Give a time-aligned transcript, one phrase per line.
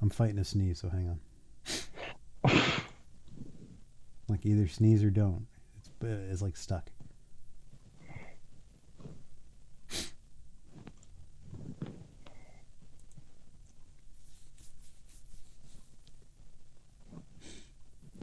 [0.00, 1.20] I'm fighting a sneeze, so hang on.
[4.28, 5.46] like either sneeze or don't.
[5.78, 6.90] It's uh, it's like stuck.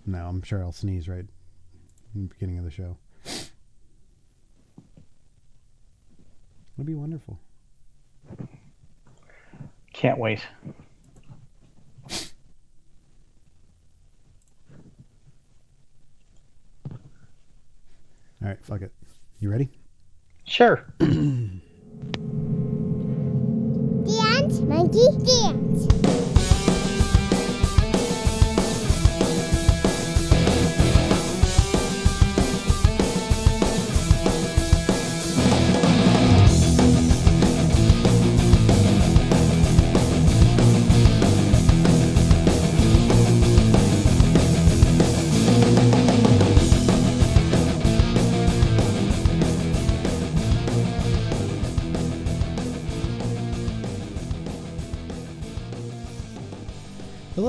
[0.06, 1.26] No, I'm sure I'll sneeze right
[2.16, 2.98] in the beginning of the show.
[6.74, 7.40] It'll be wonderful.
[10.00, 10.40] Can't wait.
[18.42, 18.94] All right, fuck it.
[19.42, 19.68] You ready?
[20.46, 20.86] Sure.
[21.00, 21.60] Dance,
[24.62, 26.39] monkey, dance.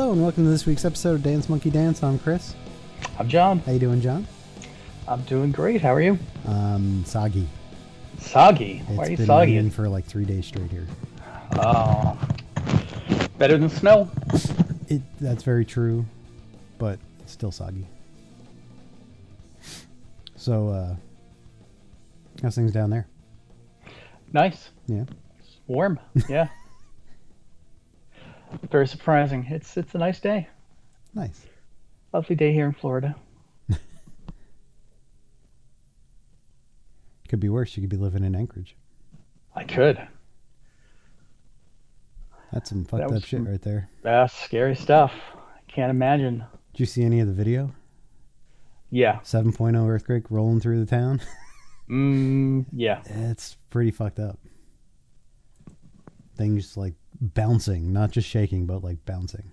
[0.00, 2.02] Hello and welcome to this week's episode of Dance Monkey Dance.
[2.02, 2.54] I'm Chris.
[3.18, 3.58] I'm John.
[3.58, 4.26] How you doing, John?
[5.06, 5.82] I'm doing great.
[5.82, 6.18] How are you?
[6.46, 7.46] Um, soggy.
[8.18, 8.82] Soggy.
[8.88, 9.56] It's Why are you been soggy?
[9.56, 10.86] raining for like three days straight here.
[11.56, 12.18] Oh.
[13.36, 14.10] Better than snow.
[14.88, 16.06] It that's very true,
[16.78, 17.86] but it's still soggy.
[20.34, 20.96] So, uh,
[22.40, 23.06] how's things down there?
[24.32, 24.70] Nice.
[24.86, 25.04] Yeah.
[25.66, 26.00] Warm.
[26.26, 26.48] Yeah.
[28.70, 29.46] Very surprising.
[29.48, 30.48] It's it's a nice day.
[31.14, 31.46] Nice.
[32.12, 33.14] Lovely day here in Florida.
[37.28, 37.76] Could be worse.
[37.76, 38.76] You could be living in Anchorage.
[39.54, 40.00] I could.
[42.52, 43.88] That's some fucked That up shit right there.
[44.02, 45.12] That's scary stuff.
[45.36, 46.44] I can't imagine.
[46.72, 47.72] Did you see any of the video?
[48.90, 49.20] Yeah.
[49.20, 51.20] 7.0 earthquake rolling through the town.
[51.88, 53.02] Mm, yeah.
[53.04, 54.38] it's pretty fucked up.
[56.36, 59.52] Things like bouncing, not just shaking, but like bouncing.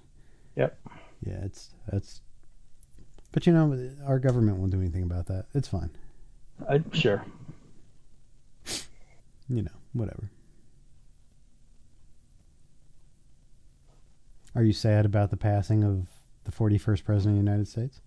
[0.55, 0.77] Yep.
[1.25, 2.21] Yeah, it's that's.
[3.31, 5.45] But you know, our government won't do anything about that.
[5.53, 5.91] It's fine.
[6.67, 7.23] I, sure.
[9.49, 10.29] You know, whatever.
[14.55, 16.07] Are you sad about the passing of
[16.45, 18.01] the 41st president of the United States?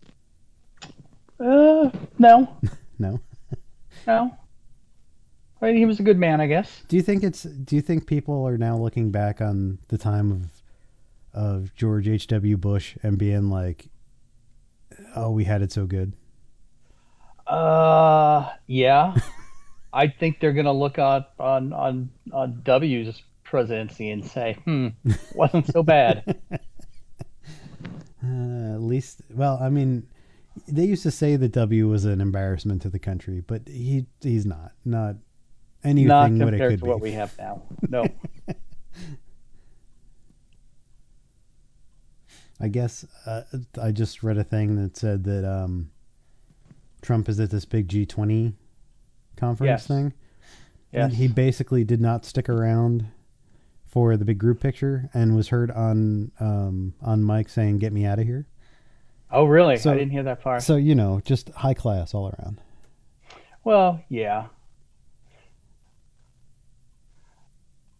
[1.39, 2.57] Uh, no.
[2.99, 3.19] No.
[4.07, 4.37] No.
[5.63, 6.83] I mean, he was a good man, I guess.
[6.89, 7.43] Do you think it's?
[7.43, 10.63] Do you think people are now looking back on the time of
[11.33, 12.27] of George H.
[12.29, 12.57] W.
[12.57, 13.89] Bush and being like,
[15.15, 16.15] "Oh, we had it so good."
[17.47, 19.15] Uh, yeah.
[19.93, 24.89] I think they're gonna look on on on, on W's presidency and say, "Hmm,
[25.35, 26.41] wasn't so bad."
[28.23, 30.07] Uh, at least, well, I mean,
[30.69, 34.45] they used to say that W was an embarrassment to the country, but he he's
[34.45, 34.73] not.
[34.85, 35.17] Not
[35.85, 36.89] anything Not compared could to be.
[36.89, 37.63] what we have now.
[37.89, 38.07] No.
[42.61, 43.43] I guess uh,
[43.81, 45.91] I just read a thing that said that um,
[47.01, 48.53] Trump is at this big G20
[49.37, 49.87] conference Yes.
[49.87, 50.13] thing.
[50.93, 51.05] Yes.
[51.05, 53.07] And he basically did not stick around
[53.87, 58.05] for the big group picture and was heard on um, on mic saying, "Get me
[58.05, 58.47] out of here."
[59.33, 59.77] oh, really?
[59.77, 60.59] So- I didn't hear that far.
[60.61, 62.61] So you know, just high class all around.
[63.65, 64.47] Well, yeah.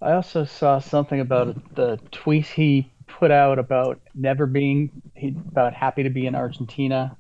[0.03, 5.75] I also saw something about the tweet he put out about never being he, about
[5.75, 7.17] happy to be in Argentina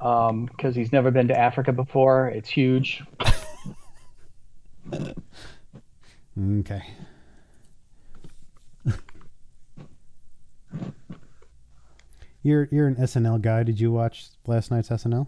[0.00, 2.28] um, because he's never been to Africa before.
[2.28, 3.02] It's huge.
[6.38, 6.82] Okay.
[12.42, 13.62] you're you're an SNL guy.
[13.62, 15.26] Did you watch last night's SNL?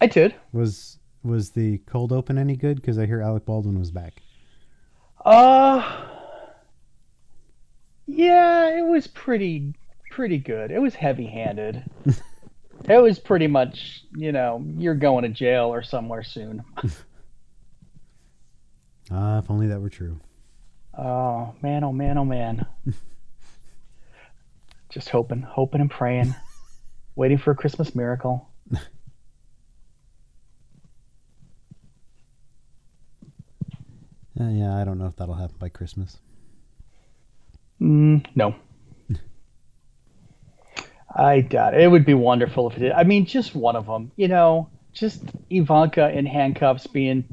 [0.00, 0.34] I did.
[0.52, 2.76] Was was the cold open any good?
[2.76, 4.22] Because I hear Alec Baldwin was back.
[5.24, 6.04] Uh
[8.06, 9.74] yeah, it was pretty
[10.10, 10.70] pretty good.
[10.70, 11.84] It was heavy-handed.
[12.88, 16.64] it was pretty much, you know, you're going to jail or somewhere soon.
[19.10, 20.20] Ah, if only that were true.
[20.96, 22.66] Oh man, oh man, oh man.
[24.90, 26.34] Just hoping, hoping and praying,
[27.14, 28.48] waiting for a Christmas miracle.
[34.40, 36.18] Uh, yeah, I don't know if that'll happen by Christmas.
[37.80, 38.54] Mm, no.
[41.14, 41.80] I doubt it.
[41.80, 42.92] It would be wonderful if it did.
[42.92, 44.12] I mean, just one of them.
[44.16, 47.24] You know, just Ivanka in handcuffs being,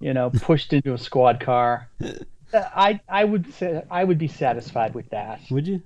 [0.00, 1.88] you know, pushed into a squad car.
[2.54, 5.40] I I would say I would be satisfied with that.
[5.50, 5.82] Would you?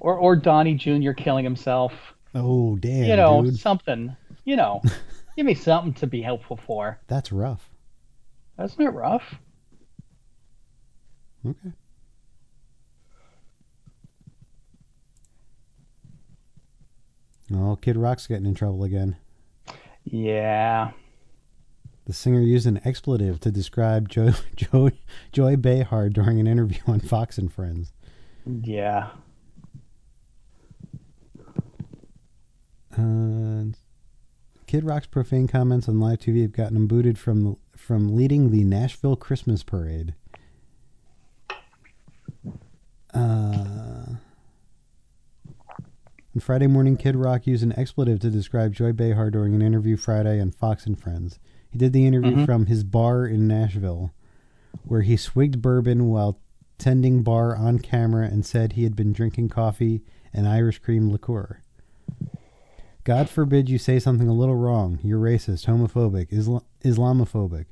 [0.00, 1.12] Or or Donnie Jr.
[1.12, 1.92] killing himself.
[2.34, 3.58] Oh damn, you know, dude.
[3.58, 4.16] something.
[4.44, 4.82] You know,
[5.36, 7.00] give me something to be helpful for.
[7.06, 7.68] That's rough.
[8.62, 9.36] Isn't it rough?
[11.46, 11.72] Okay.
[17.54, 19.16] Oh, Kid Rock's getting in trouble again.
[20.04, 20.90] Yeah.
[22.06, 24.90] The singer used an expletive to describe jo- jo-
[25.32, 27.92] Joy Behar during an interview on Fox and Friends.
[28.46, 29.10] Yeah.
[32.96, 33.64] Uh,
[34.66, 38.64] Kid Rock's profane comments on live TV have gotten him booted from from leading the
[38.64, 40.14] Nashville Christmas Parade.
[43.16, 44.16] Uh,
[46.34, 49.96] on Friday morning, Kid Rock used an expletive to describe Joy Behar during an interview
[49.96, 51.38] Friday on Fox and Friends.
[51.70, 52.44] He did the interview Mhm.
[52.46, 54.12] from his bar in Nashville,
[54.84, 56.38] where he swigged bourbon while
[56.76, 60.02] tending bar on camera and said he had been drinking coffee
[60.34, 61.60] and Irish cream liqueur.
[63.04, 64.98] God forbid you say something a little wrong.
[65.02, 67.64] You're racist, homophobic, Isla- Islamophobic,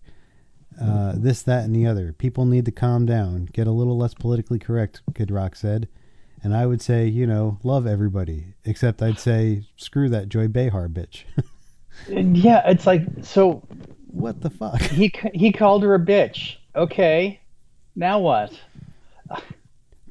[0.80, 2.12] uh, this, that, and the other.
[2.12, 5.88] People need to calm down, get a little less politically correct, Kid Rock said.
[6.42, 8.54] And I would say, you know, love everybody.
[8.64, 11.24] Except I'd say, screw that Joy Behar bitch.
[12.08, 13.62] Yeah, it's like so
[14.08, 14.80] what the fuck?
[14.80, 16.56] he he called her a bitch.
[16.74, 17.40] Okay.
[17.96, 18.52] Now what?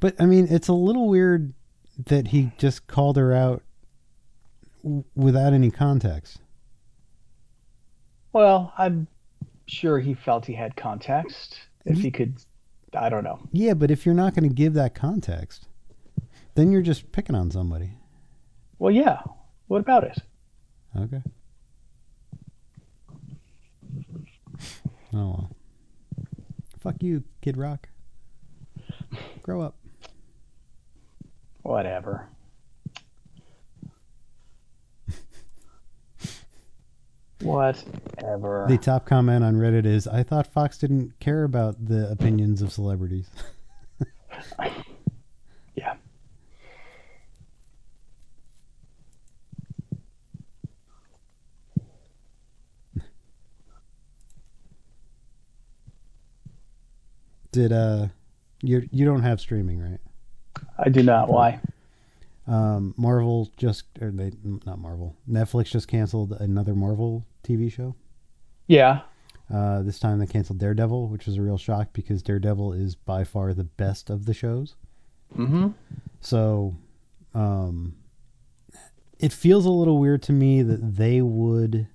[0.00, 1.52] But I mean, it's a little weird
[2.06, 3.62] that he just called her out
[4.82, 6.38] w- without any context.
[8.32, 9.06] Well, I'm
[9.66, 11.58] sure he felt he had context.
[11.84, 12.16] If he mm-hmm.
[12.16, 12.44] could
[12.96, 13.40] I don't know.
[13.52, 15.66] Yeah, but if you're not going to give that context,
[16.54, 17.90] then you're just picking on somebody.
[18.78, 19.20] Well, yeah.
[19.66, 20.18] What about it?
[20.96, 21.22] Okay.
[25.12, 25.50] Oh well.
[26.80, 27.88] Fuck you, Kid Rock.
[29.42, 29.76] Grow up.
[31.62, 32.28] Whatever.
[37.44, 38.66] Whatever.
[38.68, 42.72] The top comment on Reddit is I thought Fox didn't care about the opinions of
[42.72, 43.28] celebrities.
[45.74, 45.94] yeah.
[57.52, 58.08] Did uh
[58.62, 60.00] you you don't have streaming, right?
[60.78, 61.28] I do not.
[61.28, 61.60] Why?
[62.46, 64.32] Um Marvel just or they
[64.66, 65.16] not Marvel.
[65.28, 67.94] Netflix just canceled another Marvel TV show.
[68.66, 69.02] Yeah.
[69.52, 73.24] Uh this time they canceled Daredevil, which was a real shock because Daredevil is by
[73.24, 74.76] far the best of the shows.
[75.36, 75.68] Mm-hmm.
[76.20, 76.76] So,
[77.34, 77.96] um,
[79.18, 81.88] it feels a little weird to me that they would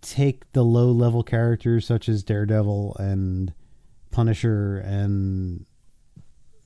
[0.00, 3.52] take the low level characters such as Daredevil and
[4.10, 5.66] Punisher and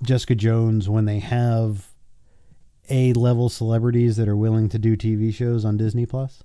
[0.02, 1.93] Jessica Jones when they have
[2.90, 6.42] A level celebrities that are willing to do TV shows on Disney Plus.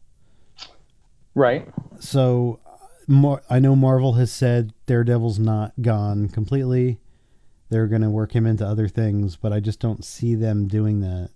[1.35, 1.67] Right.
[1.99, 2.59] So,
[3.07, 6.99] Mar- I know Marvel has said Daredevil's not gone completely.
[7.69, 11.01] They're going to work him into other things, but I just don't see them doing
[11.01, 11.29] that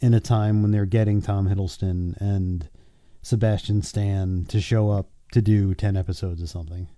[0.00, 2.68] in a time when they're getting Tom Hiddleston and
[3.22, 6.88] Sebastian Stan to show up to do 10 episodes of something.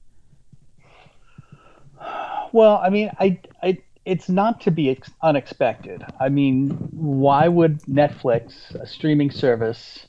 [2.52, 6.04] Well, I mean, I, I, it's not to be ex- unexpected.
[6.20, 10.06] I mean, why would Netflix, a streaming service,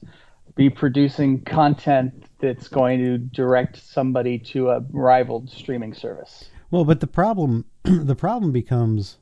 [0.55, 6.49] be producing content that's going to direct somebody to a rival streaming service?
[6.71, 9.17] Well, but the problem the problem becomes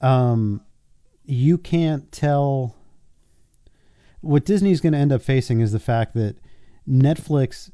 [0.00, 0.60] um
[1.24, 2.76] you can't tell
[4.20, 6.36] what Disney's going to end up facing is the fact that
[6.88, 7.70] Netflix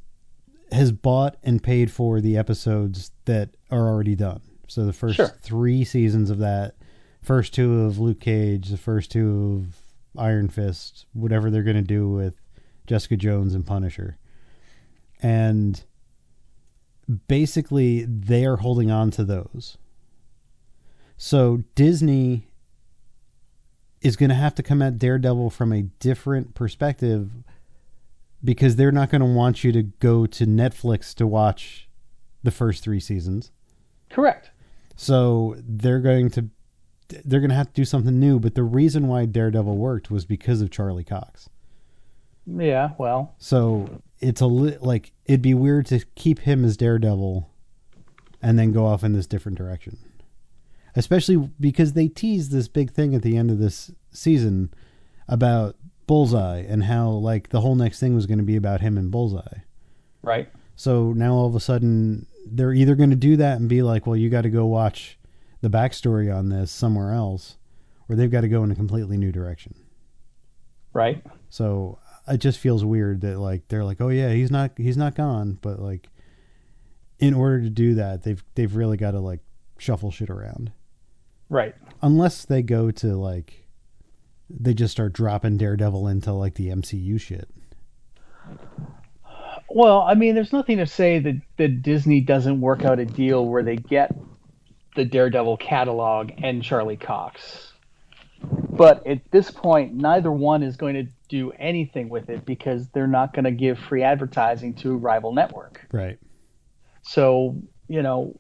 [0.71, 4.41] has bought and paid for the episodes that are already done.
[4.69, 5.29] So the first Sure.
[5.29, 6.75] 3 seasons of that,
[7.21, 11.83] first two of Luke Cage, the first two of Iron Fist, whatever they're going to
[11.83, 12.35] do with
[12.87, 14.19] Jessica Jones and Punisher.
[15.23, 15.83] And
[17.29, 19.77] basically they are holding on to those.
[21.17, 22.49] So Disney
[24.01, 27.31] is going to have to come at Daredevil from a different perspective
[28.43, 31.89] because they're not going to want you to go to Netflix to watch
[32.43, 33.53] the first 3 seasons.
[34.11, 34.51] Correct.
[35.03, 36.49] So they're going to
[37.25, 40.25] they're going to have to do something new, but the reason why Daredevil worked was
[40.25, 41.49] because of Charlie Cox.
[42.47, 42.93] Yeah.
[42.99, 43.35] Well.
[43.39, 47.51] So it's a li- like it'd be weird to keep him as Daredevil
[48.41, 49.99] and then go off in this different direction.
[50.95, 54.73] Especially because they teased this big thing at the end of this season
[55.27, 55.75] about
[56.07, 59.11] Bullseye and how like the whole next thing was going to be about him and
[59.11, 59.63] Bullseye.
[60.23, 60.49] Right.
[60.77, 64.07] So now all of a sudden they're either going to do that and be like,
[64.07, 65.19] well, you got to go watch
[65.61, 67.57] the backstory on this somewhere else,
[68.09, 69.75] or they've got to go in a completely new direction.
[70.93, 71.25] Right.
[71.49, 75.15] So it just feels weird that like they're like, oh yeah, he's not he's not
[75.15, 76.09] gone, but like
[77.19, 79.41] in order to do that, they've they've really got to like
[79.79, 80.73] shuffle shit around.
[81.49, 81.75] Right.
[82.03, 83.67] Unless they go to like
[84.51, 87.49] they just start dropping Daredevil into like the MCU shit.
[89.75, 93.47] Well, I mean, there's nothing to say that, that Disney doesn't work out a deal
[93.47, 94.15] where they get
[94.97, 97.73] the Daredevil catalog and Charlie Cox.
[98.43, 103.07] But at this point, neither one is going to do anything with it because they're
[103.07, 105.87] not going to give free advertising to a rival network.
[105.93, 106.19] Right.
[107.03, 107.57] So,
[107.89, 108.39] you know,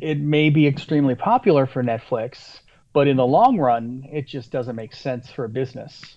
[0.00, 2.60] it may be extremely popular for Netflix,
[2.92, 6.16] but in the long run, it just doesn't make sense for a business.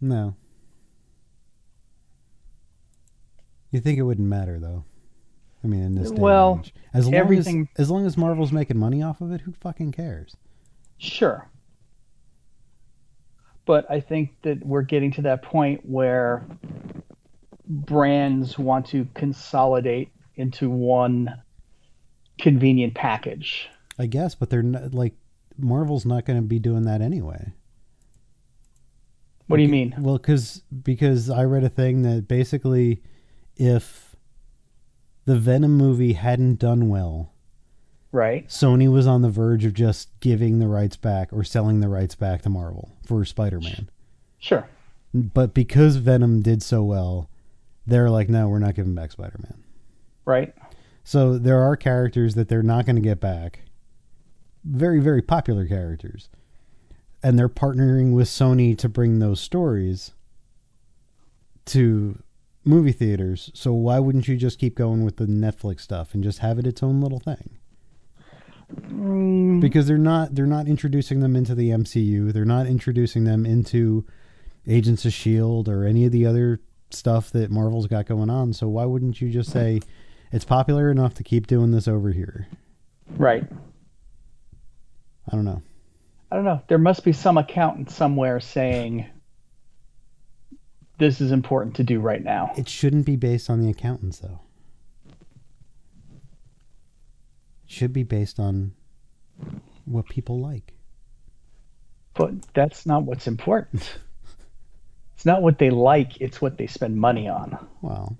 [0.00, 0.34] No.
[3.70, 4.84] You think it wouldn't matter though?
[5.62, 8.16] I mean, in this day Well, and age, as long everything- as as long as
[8.16, 10.36] Marvel's making money off of it, who fucking cares?
[10.98, 11.48] Sure.
[13.66, 16.46] But I think that we're getting to that point where
[17.66, 21.42] brands want to consolidate into one
[22.38, 23.68] convenient package.
[23.98, 25.14] I guess, but they're not, like
[25.58, 27.52] Marvel's not going to be doing that anyway.
[29.48, 29.94] What do you mean?
[29.98, 33.02] Well, because because I read a thing that basically,
[33.58, 34.16] if
[35.26, 37.32] the Venom movie hadn't done well,
[38.10, 38.48] Right?
[38.48, 42.14] Sony was on the verge of just giving the rights back or selling the rights
[42.14, 43.90] back to Marvel for Spider-Man.
[44.38, 44.66] Sure.
[45.12, 47.28] But because Venom did so well,
[47.86, 49.62] they're like, no, we're not giving back Spider-Man.
[50.24, 50.54] Right?
[51.04, 53.60] So there are characters that they're not going to get back.
[54.64, 56.30] Very, very popular characters.
[57.22, 60.12] And they're partnering with Sony to bring those stories
[61.66, 62.22] to
[62.68, 63.50] movie theaters.
[63.54, 66.66] So why wouldn't you just keep going with the Netflix stuff and just have it
[66.66, 67.58] its own little thing?
[68.74, 72.32] Mm, Because they're not they're not introducing them into the MCU.
[72.32, 74.04] They're not introducing them into
[74.66, 76.60] Agents of Shield or any of the other
[76.90, 78.52] stuff that Marvel's got going on.
[78.52, 79.80] So why wouldn't you just say
[80.32, 82.46] it's popular enough to keep doing this over here?
[83.16, 83.44] right.
[85.30, 85.62] I don't know.
[86.30, 86.62] I don't know.
[86.68, 89.06] There must be some accountant somewhere saying
[90.98, 92.52] this is important to do right now.
[92.56, 94.40] It shouldn't be based on the accountants though.
[97.64, 98.72] It should be based on
[99.84, 100.74] what people like.
[102.14, 103.98] But that's not what's important.
[105.14, 107.58] It's not what they like, it's what they spend money on.
[107.82, 108.16] Well,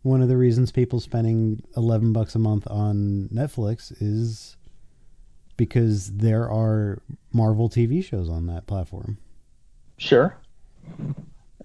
[0.00, 4.56] one of the reasons people spending 11 bucks a month on Netflix is
[5.58, 7.02] because there are
[7.34, 9.18] Marvel TV shows on that platform.
[10.02, 10.36] Sure.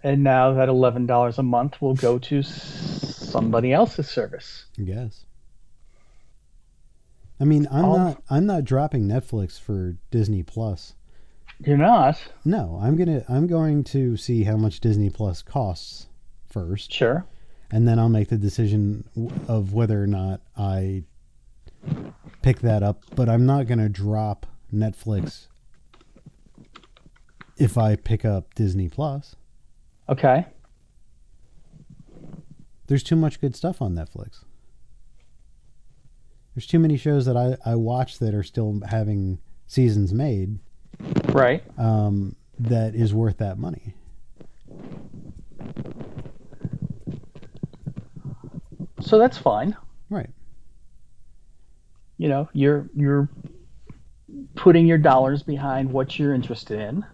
[0.04, 4.66] And now that $11 a month will go to somebody else's service.
[4.78, 5.26] I guess.
[7.40, 10.94] I mean, I'm All- not I'm not dropping Netflix for Disney Plus.
[11.66, 12.20] You're not?
[12.46, 16.08] No, I'm going to I'm going to see how much Disney Plus costs
[16.48, 16.92] first.
[16.94, 17.26] Sure.
[17.72, 19.04] and then I'll make the decision
[19.48, 21.04] of whether or not I
[22.44, 23.02] pick that up.
[23.16, 25.48] But I'm not going to drop Netflix
[27.58, 29.36] if I pick up Disney Plus.
[30.10, 30.46] Okay.
[32.88, 34.44] There's too much good stuff on Netflix.
[36.56, 40.60] There's too many shows that I, I watch that are still having seasons made
[41.26, 41.62] Right.
[41.78, 43.94] um, that is worth that money.
[49.02, 49.76] So that's fine.
[50.10, 50.30] Right.
[52.18, 53.30] You know, you're you're
[54.56, 57.06] putting your dollars behind what you're interested in.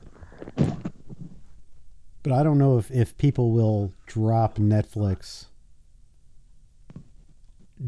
[2.24, 5.46] But I don't know if, if people will drop Netflix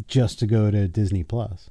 [0.08, 1.70] just to go to Disney Plus.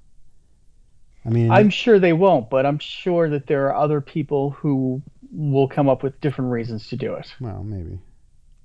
[1.26, 5.02] I mean, I'm sure they won't, but I'm sure that there are other people who
[5.30, 7.34] will come up with different reasons to do it.
[7.40, 7.98] well, maybe.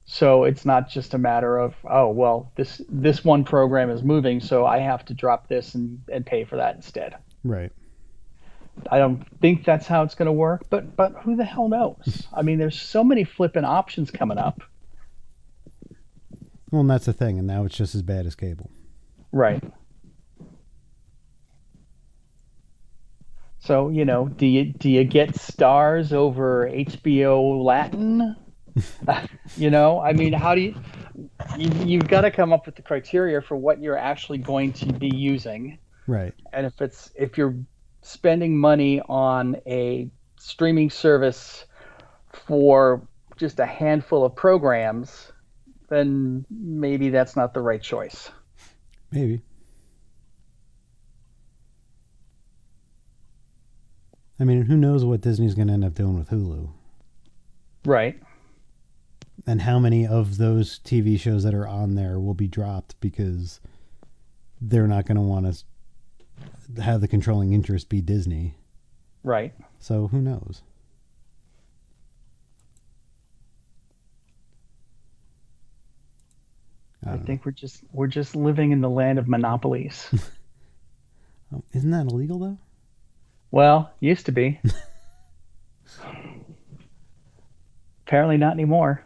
[0.06, 4.40] So it's not just a matter of, oh, well, this this one program is moving,
[4.40, 7.16] so I have to drop this and, and pay for that instead.
[7.44, 7.72] Right.
[8.92, 12.28] I don't think that's how it's going to work, but but who the hell knows?
[12.34, 14.62] I mean, there's so many flipping options coming up.
[16.72, 18.70] Well, and that's the thing, and now it's just as bad as cable.
[19.32, 19.64] Right.
[23.60, 28.36] So you know, do you do you get Starz over HBO Latin?
[29.58, 30.76] you know, I mean, how do you,
[31.58, 34.94] you you've got to come up with the criteria for what you're actually going to
[34.94, 36.34] be using, Right.
[36.54, 37.56] and if it's if you're
[38.02, 41.66] spending money on a streaming service
[42.32, 45.32] for just a handful of programs,
[45.90, 48.32] then maybe that's not the right choice.
[49.12, 49.42] Maybe.
[54.40, 56.70] I mean, who knows what Disney's going to end up doing with Hulu?
[57.86, 58.20] Right.
[59.46, 63.60] And how many of those TV shows that are on there will be dropped because
[64.62, 65.64] they're not going to want to
[66.82, 68.56] have the controlling interest be Disney.
[69.24, 69.54] Right.
[69.80, 70.62] So who knows?
[77.06, 77.24] I, know.
[77.26, 80.10] think we're just we're just living in the land of monopolies.
[81.54, 82.58] Oh, isn't that illegal though?
[83.52, 84.60] well, used to be.
[88.06, 89.04] Apparently not anymore.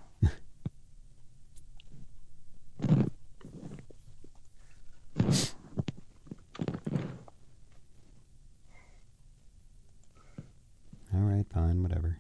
[11.14, 12.18] All right, fine, whatever.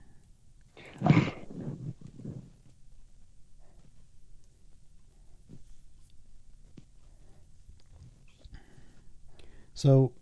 [9.73, 10.13] So,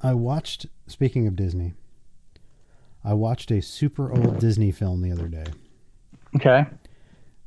[0.00, 0.66] I watched.
[0.86, 1.74] Speaking of Disney,
[3.02, 5.46] I watched a super old Disney film the other day.
[6.36, 6.66] Okay.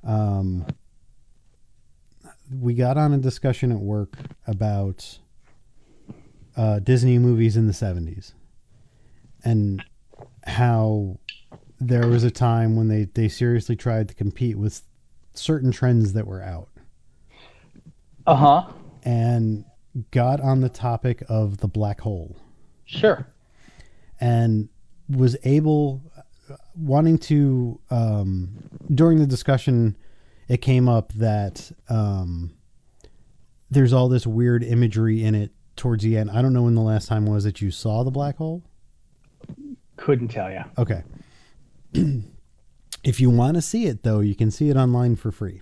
[0.04, 0.66] Um,
[2.52, 4.16] we got on a discussion at work
[4.48, 5.20] about
[6.58, 8.34] uh, Disney movies in the 70s
[9.44, 9.84] and
[10.50, 11.18] how
[11.80, 14.82] there was a time when they, they seriously tried to compete with
[15.34, 16.68] certain trends that were out
[18.28, 18.72] Uh huh.
[19.04, 19.64] and
[20.12, 22.36] got on the topic of the black hole
[22.86, 23.26] Sure.
[24.20, 24.68] and
[25.10, 26.02] was able
[26.76, 28.50] wanting to um,
[28.94, 29.96] during the discussion
[30.48, 32.54] it came up that um,
[33.72, 36.82] there's all this weird imagery in it towards the end i don't know when the
[36.82, 38.64] last time was that you saw the black hole
[40.00, 40.62] Couldn't tell you.
[40.78, 41.04] okay
[43.04, 45.62] if you want to see it though you can see it online for free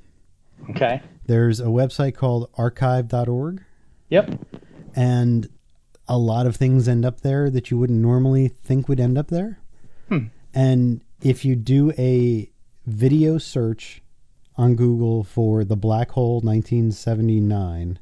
[0.71, 1.01] Okay.
[1.25, 3.63] there's a website called archive.org
[4.09, 4.39] Yep.
[4.95, 5.47] and
[6.07, 9.27] a lot of things end up there that you wouldn't normally think would end up
[9.27, 9.59] there.
[10.07, 10.27] Hmm.
[10.53, 12.49] And if you do a
[12.85, 14.01] video search
[14.55, 17.99] on Google for the Black Hole 1979,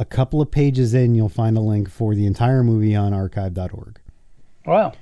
[0.00, 4.00] a couple of pages in, you'll find a link for the entire movie on archive.org.
[4.66, 4.92] Wow.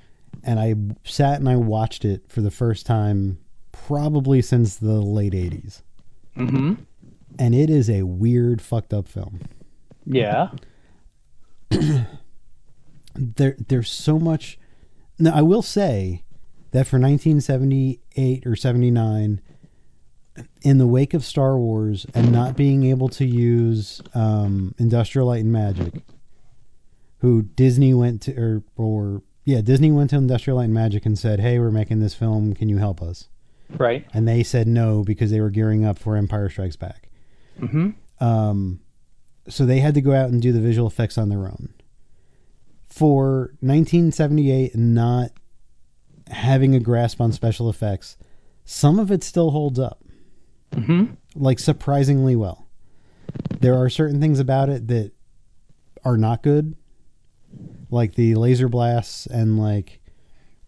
[0.42, 3.38] And I sat and I watched it for the first time
[3.72, 5.82] probably since the late 80s.
[6.36, 6.74] Mm-hmm.
[7.38, 9.40] And it is a weird, fucked up film.
[10.04, 10.50] Yeah.
[13.14, 14.58] there there's so much
[15.18, 16.22] now i will say
[16.70, 19.40] that for 1978 or 79
[20.62, 25.42] in the wake of star wars and not being able to use um, industrial light
[25.42, 26.02] and magic
[27.18, 31.18] who disney went to or, or yeah disney went to industrial light and magic and
[31.18, 33.28] said hey we're making this film can you help us
[33.78, 34.04] Right.
[34.12, 37.08] and they said no because they were gearing up for empire strikes back
[37.60, 37.90] Mm-hmm.
[38.24, 38.80] um,
[39.48, 41.74] so they had to go out and do the visual effects on their own.
[42.88, 45.30] For 1978, not
[46.28, 48.16] having a grasp on special effects,
[48.64, 50.02] some of it still holds up,
[50.72, 51.14] Mm-hmm.
[51.34, 52.68] like surprisingly well.
[53.60, 55.12] There are certain things about it that
[56.04, 56.76] are not good,
[57.90, 60.00] like the laser blasts, and like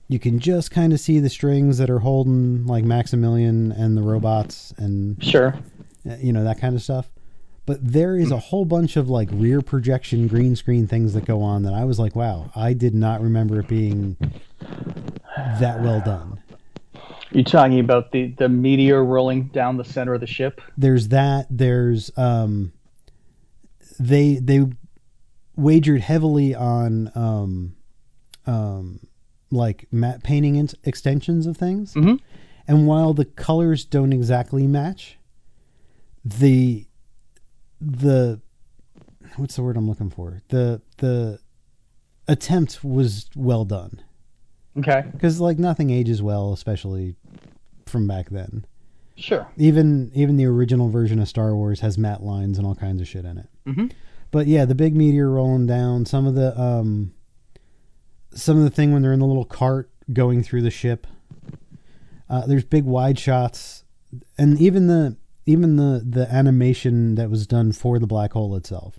[0.09, 4.03] you can just kind of see the strings that are holding like Maximilian and the
[4.03, 5.55] robots and Sure.
[6.09, 7.09] uh, you know that kind of stuff
[7.65, 11.41] but there is a whole bunch of like rear projection green screen things that go
[11.43, 14.17] on that i was like wow i did not remember it being
[15.61, 16.43] that well done
[17.31, 20.61] You're talking about the the meteor rolling down the center of the ship?
[20.77, 22.73] there's that there's um
[23.99, 24.67] they they
[25.63, 27.75] wagered heavily on um
[28.47, 28.99] um
[29.51, 32.19] like matte painting ins- extensions of things Mhm.
[32.67, 35.19] and while the colors don't exactly match
[36.25, 36.87] the
[37.81, 38.41] the
[39.37, 41.39] what's the word i'm looking for the the
[42.29, 44.01] attempt was well done
[44.77, 45.05] Okay.
[45.13, 47.17] because like nothing ages well especially
[47.87, 48.65] from back then
[49.17, 49.47] Sure.
[49.59, 53.07] even even the original version of Star Wars has matte lines and all kinds of
[53.07, 53.49] shit in it.
[53.67, 53.93] Mhm.
[54.33, 57.15] But yeah, the big meteor rolling down, some of the um
[58.35, 61.07] some of the thing when they're in the little cart going through the ship.
[62.29, 63.83] Uh, there's big wide shots
[64.39, 65.17] and even the
[65.47, 68.99] even the the animation that was done for the black hole itself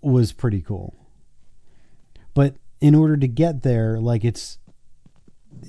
[0.00, 0.94] was pretty cool.
[2.34, 4.58] But in order to get there, like it's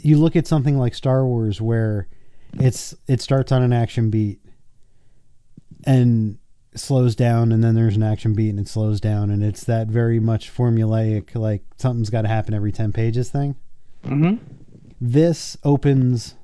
[0.02, 2.08] you look at something like Star Wars where
[2.54, 4.40] it's it starts on an action beat
[5.86, 6.38] and
[6.80, 9.88] slows down and then there's an action beat and it slows down and it's that
[9.88, 13.56] very much formulaic like something's got to happen every 10 pages thing
[14.06, 14.44] Mm-hmm.
[15.00, 16.36] this opens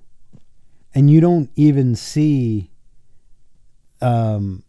[0.95, 2.69] and you don't even see
[4.01, 4.63] um,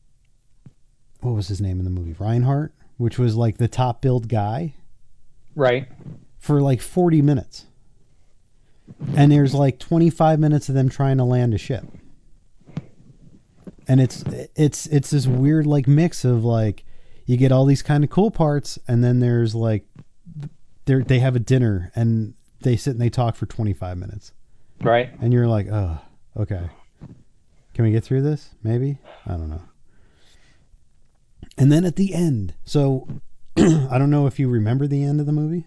[1.20, 2.14] what was his name in the movie?
[2.18, 4.74] Reinhardt, which was like the top billed guy
[5.54, 5.86] Right.
[6.38, 7.66] for like 40 minutes.
[9.16, 11.84] And there's like 25 minutes of them trying to land a ship.
[13.90, 14.22] And it's
[14.54, 16.84] it's it's this weird like mix of like
[17.26, 19.84] you get all these kind of cool parts and then there's like
[20.84, 24.32] they they have a dinner and they sit and they talk for 25 minutes.
[24.80, 25.10] Right.
[25.20, 25.98] And you're like, "Oh,
[26.36, 26.70] okay.
[27.74, 28.50] Can we get through this?
[28.62, 28.98] Maybe?
[29.26, 29.62] I don't know."
[31.58, 32.54] And then at the end.
[32.64, 33.08] So
[33.56, 35.64] I don't know if you remember the end of the movie.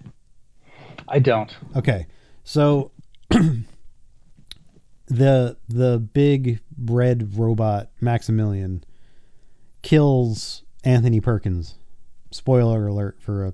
[1.10, 1.54] I don't.
[1.76, 2.08] Okay,
[2.46, 2.92] so
[5.08, 8.84] the the big red robot Maximilian
[9.82, 11.76] kills Anthony Perkins.
[12.32, 13.54] Spoiler alert for a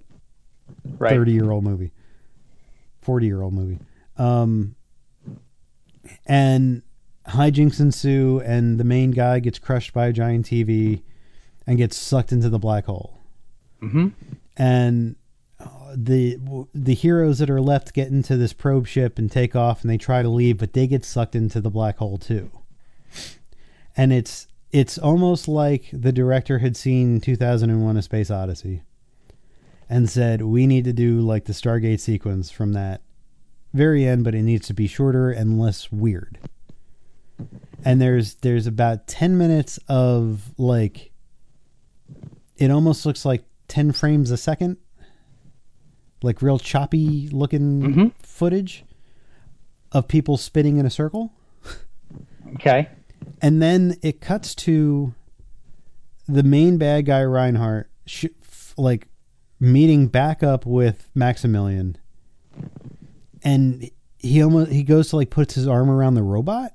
[0.98, 1.10] Right.
[1.12, 1.92] thirty year old movie,
[3.02, 3.80] forty year old movie.
[4.18, 4.76] Um,
[6.26, 6.84] and
[7.28, 11.02] hijinks ensue, and the main guy gets crushed by a giant TV
[11.68, 13.18] and gets sucked into the black hole
[13.82, 14.10] Mm-hmm.
[14.58, 15.16] and
[15.96, 16.38] the
[16.74, 19.98] the heroes that are left get into this probe ship and take off and they
[19.98, 22.52] try to leave but they get sucked into the black hole too.
[23.96, 28.84] And it's it's almost like the director had seen 2001 a space odyssey
[29.90, 33.02] and said we need to do like the stargate sequence from that
[33.74, 36.38] very end but it needs to be shorter and less weird.
[37.84, 41.12] And there's there's about 10 minutes of like
[42.58, 44.78] it almost looks like 10 frames a second
[46.22, 48.12] like real choppy looking Mhm.
[48.22, 48.84] footage
[49.92, 51.32] of people spinning in a circle
[52.56, 52.90] Okay.
[53.42, 55.14] and then it cuts to
[56.28, 59.08] the main bad guy Reinhardt sh- f- like
[59.60, 61.98] meeting back up with Maximilian
[63.44, 66.74] and he almost he goes to like puts his arm around the robot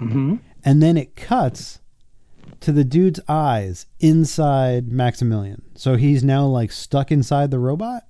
[0.00, 0.36] Mm-hmm.
[0.64, 1.80] and then it cuts
[2.60, 5.62] to the dude's eyes inside Maximilian.
[5.74, 8.04] So he's now like stuck inside the robot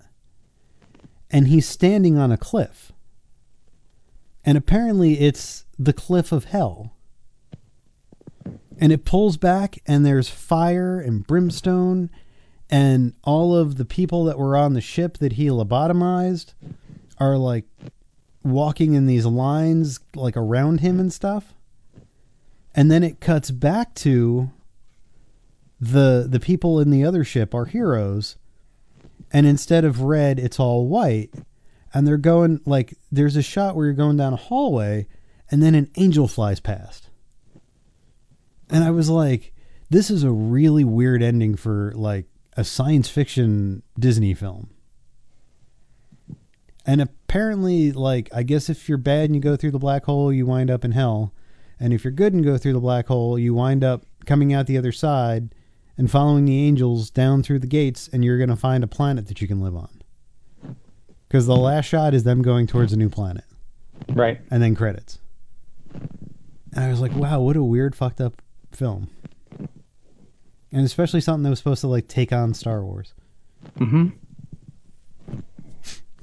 [1.31, 2.93] and he's standing on a cliff.
[4.45, 6.93] And apparently it's the cliff of hell.
[8.79, 12.11] And it pulls back and there's fire and brimstone
[12.69, 16.55] and all of the people that were on the ship that he lobotomized
[17.19, 17.65] are like
[18.43, 21.55] walking in these lines like around him and stuff
[22.77, 24.51] and then it cuts back to
[25.81, 28.37] the the people in the other ship are heroes
[29.33, 31.33] and instead of red it's all white.
[31.95, 35.07] And they're going like there's a shot where you're going down a hallway
[35.51, 37.09] and then an angel flies past.
[38.71, 39.53] And i was like
[39.89, 44.71] this is a really weird ending for like a science fiction disney film.
[46.85, 50.33] And apparently like i guess if you're bad and you go through the black hole
[50.33, 51.33] you wind up in hell.
[51.79, 54.67] And if you're good and go through the black hole, you wind up coming out
[54.67, 55.55] the other side
[55.99, 59.27] and following the angels down through the gates, and you're going to find a planet
[59.29, 59.89] that you can live on.
[61.29, 63.45] Because the last shot is them going towards a new planet,
[64.09, 64.41] Right.
[64.51, 65.19] and then credits.
[65.93, 69.09] And I was like, wow, what a weird, fucked up film.
[70.73, 73.15] And especially something that was supposed to like take on Star Wars.
[73.79, 74.09] Mm-hmm.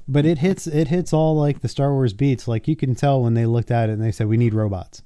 [0.08, 2.48] But it hits it hits all like the Star Wars beats.
[2.48, 5.02] Like you can tell when they looked at it and they said, We need robots.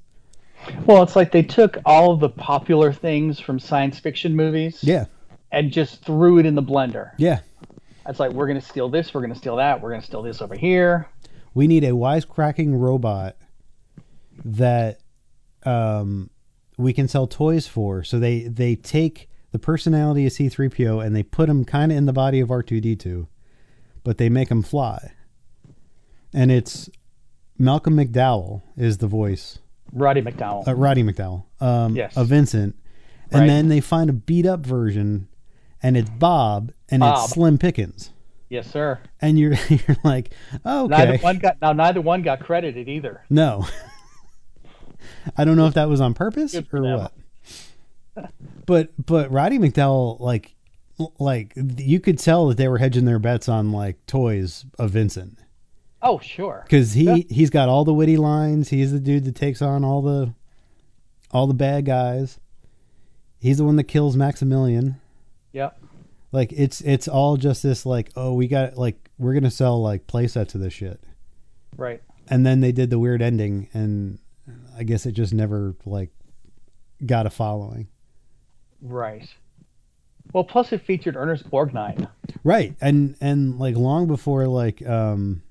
[0.86, 5.06] Well, it's like they took all of the popular things from science fiction movies Yeah.
[5.52, 7.12] and just threw it in the blender.
[7.16, 7.40] Yeah.
[8.06, 10.54] It's like we're gonna steal this, we're gonna steal that, we're gonna steal this over
[10.56, 11.08] here.
[11.54, 13.36] we need a wisecracking robot
[14.44, 15.00] that
[15.64, 16.30] um,
[16.76, 18.04] we can sell toys for.
[18.04, 22.06] So they they take the personality of C3PO and they put him kind of in
[22.06, 23.26] the body of R2D2,
[24.04, 25.12] but they make him fly.
[26.32, 26.88] And it's
[27.58, 29.58] Malcolm McDowell is the voice,
[29.92, 30.66] Roddy McDowall.
[30.68, 32.16] uh, Roddy McDowall, um, Yes.
[32.16, 32.74] of Vincent.
[33.30, 33.46] And Right.
[33.46, 35.28] then they find a beat up version,
[35.82, 37.24] and it's Bob, and Bob.
[37.24, 38.10] it's Slim Pickens.
[38.48, 38.98] yes, sir.
[39.20, 40.30] And you're you're like,
[40.64, 41.72] okay, Neither one got now.
[41.72, 43.22] Neither one got credited either.
[43.28, 43.66] No.
[45.36, 46.98] I don't know if that was on purpose or them.
[47.00, 48.32] what.
[48.66, 50.54] But but Roddy McDowall like
[51.18, 55.38] like you could tell that they were hedging their bets on like toys of Vincent
[56.02, 56.64] Oh, sure.
[56.70, 57.16] cuz he Yeah.
[57.28, 60.32] he's got all the witty lines, he's the dude that takes on all the
[61.30, 62.38] all the bad guys.
[63.40, 64.96] He's the one that kills Maximilian.
[65.52, 65.80] Yep.
[66.32, 69.80] Like it's it's all just this like oh we got like we're going to sell
[69.82, 71.02] like play sets of this shit.
[71.76, 72.02] Right.
[72.28, 74.18] and then they did the weird ending and
[74.76, 76.10] i guess it just never like
[77.06, 77.88] got a following
[78.82, 79.28] Right.
[80.32, 82.08] Well, plus it featured Ernest Borgnine.
[82.44, 85.42] right and and like long before like um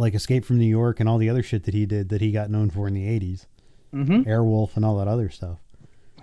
[0.00, 2.32] like escape from new york and all the other shit that he did that he
[2.32, 3.46] got known for in the 80s
[3.94, 4.22] Mm-hmm.
[4.28, 5.58] airwolf and all that other stuff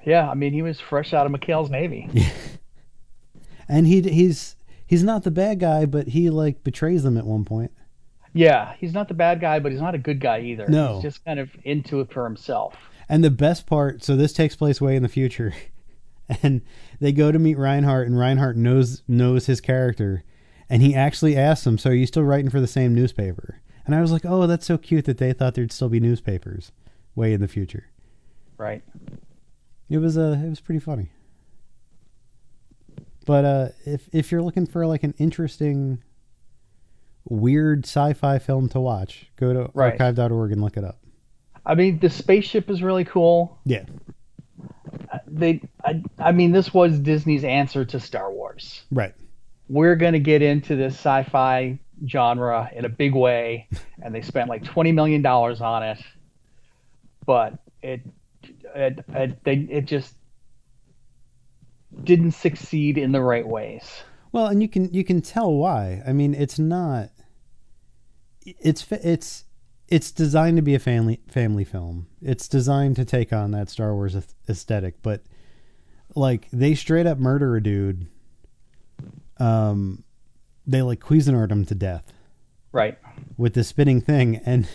[0.05, 2.09] Yeah, I mean, he was fresh out of McHale's Navy.
[3.69, 7.43] And he he's he's not the bad guy, but he like betrays them at one
[7.43, 7.71] point.
[8.33, 10.67] Yeah, he's not the bad guy, but he's not a good guy either.
[10.67, 10.93] No.
[10.95, 12.75] He's just kind of into it for himself.
[13.09, 15.53] And the best part, so this takes place way in the future,
[16.43, 16.61] and
[16.99, 20.23] they go to meet Reinhardt, and Reinhardt knows knows his character,
[20.69, 23.95] and he actually asks him, "So are you still writing for the same newspaper?" And
[23.95, 26.71] I was like, "Oh, that's so cute that they thought there'd still be newspapers
[27.15, 27.85] way in the future."
[28.57, 28.83] Right.
[29.89, 31.09] It was uh, it was pretty funny.
[33.25, 36.03] But uh, if if you're looking for like an interesting,
[37.29, 39.99] weird sci-fi film to watch, go to Right.
[39.99, 40.99] archive.org and look it up.
[41.65, 43.57] I mean, the spaceship is really cool.
[43.65, 43.83] Yeah,
[45.27, 48.83] They, I, I mean, this was Disney's answer to Star Wars.
[48.91, 49.13] right.
[49.69, 53.67] We're going to get into this sci-fi genre in a big way,
[54.01, 55.99] and they spent like twenty million dollars on it.
[57.25, 58.01] But it,
[58.75, 60.15] it, it, they, it just
[62.03, 64.03] didn't succeed in the right ways.
[64.31, 66.03] Well, and you can you can tell why.
[66.07, 67.09] I mean, it's not.
[68.45, 69.45] It's it's
[69.87, 72.07] it's designed to be a family family film.
[72.21, 74.15] It's designed to take on that Star Wars
[74.47, 75.23] aesthetic, but
[76.15, 78.07] like they straight up murder a dude.
[79.39, 80.03] Um,
[80.67, 82.11] they like Cuisinart him to death
[82.71, 82.97] Right.
[83.37, 84.67] with the spinning thing, and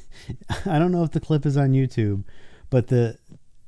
[0.66, 2.24] I don't know if the clip is on YouTube,
[2.70, 3.18] but the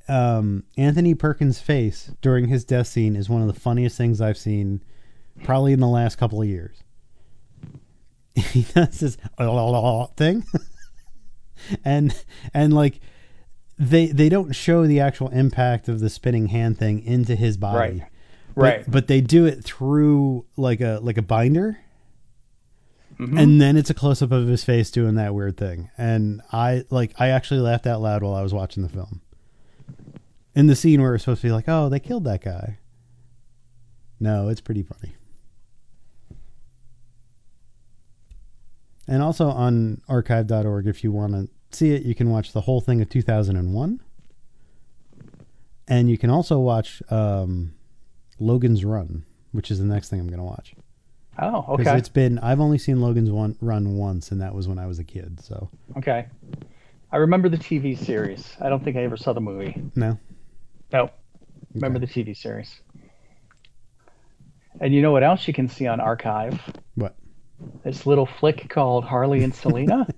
[0.07, 4.37] um, Anthony Perkins' face during his death scene is one of the funniest things I've
[4.37, 4.83] seen,
[5.43, 6.77] probably in the last couple of years.
[8.35, 9.17] He does this
[10.17, 10.43] thing,
[11.83, 12.15] and
[12.53, 12.99] and like
[13.77, 17.99] they they don't show the actual impact of the spinning hand thing into his body,
[17.99, 18.09] Right.
[18.55, 18.91] But- Right.
[18.91, 21.77] But, they do it through like a like a binder,
[23.17, 23.39] Mhm.
[23.41, 25.89] and then it's a close up of his face doing that weird thing.
[25.97, 29.21] And I like I actually laughed out loud while I was watching the film.
[30.53, 32.77] In the scene where it's supposed to be like, oh, they killed that guy.
[34.19, 35.13] No, it's pretty funny.
[39.07, 42.81] And also on archive.org, if you want to see it, you can watch the whole
[42.81, 43.99] thing of 2001.
[45.87, 47.73] And you can also watch um,
[48.41, 50.73] Logan's Run, which is the next thing I'm going to watch.
[51.39, 51.97] oh, Because okay.
[51.97, 54.99] it's been, I've only seen Logan's one, Run once, and that was when I was
[54.99, 55.39] a kid.
[55.41, 56.27] So, Okay.
[57.13, 58.55] I remember the TV series.
[58.61, 59.81] I don't think I ever saw the movie.
[59.95, 60.17] no.
[60.91, 61.09] No.
[61.73, 62.81] Remember the TV series.
[64.79, 66.59] And you know what else you can see on Archive?
[66.95, 67.15] What?
[67.83, 70.07] This little flick called Harley and Selena.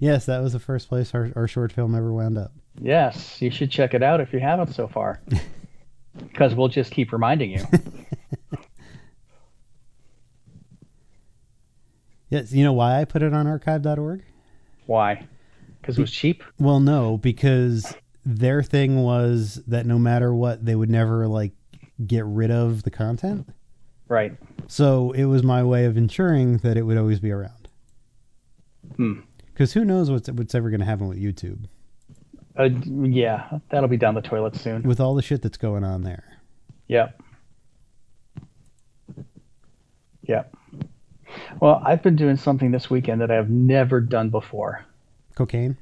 [0.00, 2.52] Yes, that was the first place our, our short film ever wound up.
[2.78, 5.22] yes, you should check it out if you haven't so far.
[6.42, 7.64] Because we'll just keep reminding you.
[12.30, 14.22] Yes, you know why I put it on archive.org?
[14.86, 15.26] Why?
[15.80, 16.42] Because it was cheap?
[16.58, 21.52] Well, no, because their thing was that no matter what, they would never like
[22.06, 23.50] get rid of the content.
[24.08, 24.32] Right.
[24.66, 27.68] So it was my way of ensuring that it would always be around.
[28.96, 29.20] Hmm.
[29.52, 31.66] Because who knows what's what's ever going to happen with YouTube
[32.58, 34.84] Uh, yeah, that'll be down the toilet soon.
[34.84, 36.31] with all the shit that's going on there.
[36.88, 37.22] Yep.
[40.22, 40.56] Yep.
[41.60, 44.84] Well, I've been doing something this weekend that I've never done before.
[45.34, 45.76] Cocaine.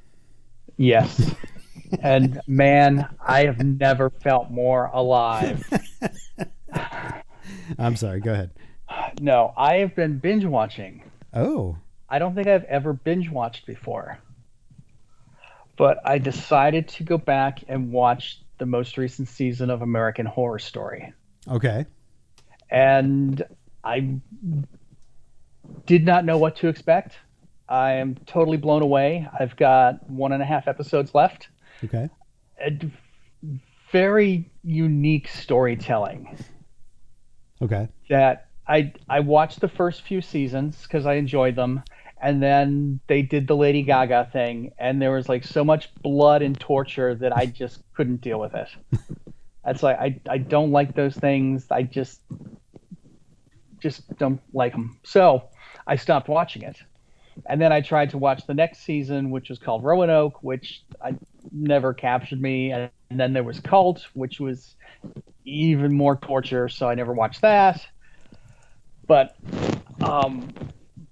[0.77, 1.35] Yes.
[2.03, 5.65] and man, I have never felt more alive.
[7.79, 8.21] I'm sorry.
[8.21, 8.51] Go ahead.
[9.21, 11.03] No, I have been binge watching.
[11.33, 11.77] Oh,
[12.09, 14.19] I don't think I've ever binge watched before.
[15.77, 20.61] But I decided to go back and watch the most recent season of American Horror
[20.61, 21.13] Story.
[21.49, 21.87] okay.
[22.71, 23.43] And
[23.83, 24.15] I
[25.87, 27.17] did not know what to expect.
[27.69, 29.27] I am totally blown away.
[29.39, 31.49] I've got one and a half episodes left.
[31.85, 32.09] Okay.
[32.65, 32.93] A d-
[33.91, 36.39] very unique storytelling
[37.61, 37.89] Okay.
[38.09, 41.83] that I I watched the first few seasons because I enjoyed them,
[42.21, 46.43] and then they did the Lady Gaga thing, and there was like so much blood
[46.43, 48.69] and torture that I just couldn't deal with it.
[49.65, 51.67] That's like I I don't like those things.
[51.71, 52.21] I just
[53.81, 54.99] just don't like them.
[55.03, 55.49] So
[55.87, 56.77] I stopped watching it,
[57.47, 61.15] and then I tried to watch the next season, which was called Roanoke, which I
[61.53, 64.77] never captured me, and, and then there was Cult, which was
[65.45, 67.87] even more torture, so I never watched that.
[69.07, 69.37] But
[70.03, 70.53] um,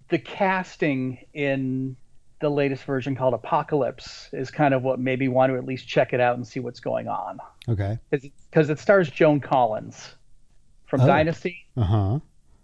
[0.09, 1.97] the casting in
[2.41, 5.89] the latest version called Apocalypse is kind of what made me want to at least
[5.89, 7.39] check it out and see what's going on.
[7.69, 7.99] Okay.
[8.11, 10.15] Because it stars Joan Collins
[10.87, 11.07] from Oh.
[11.07, 12.19] Dynasty Uh huh.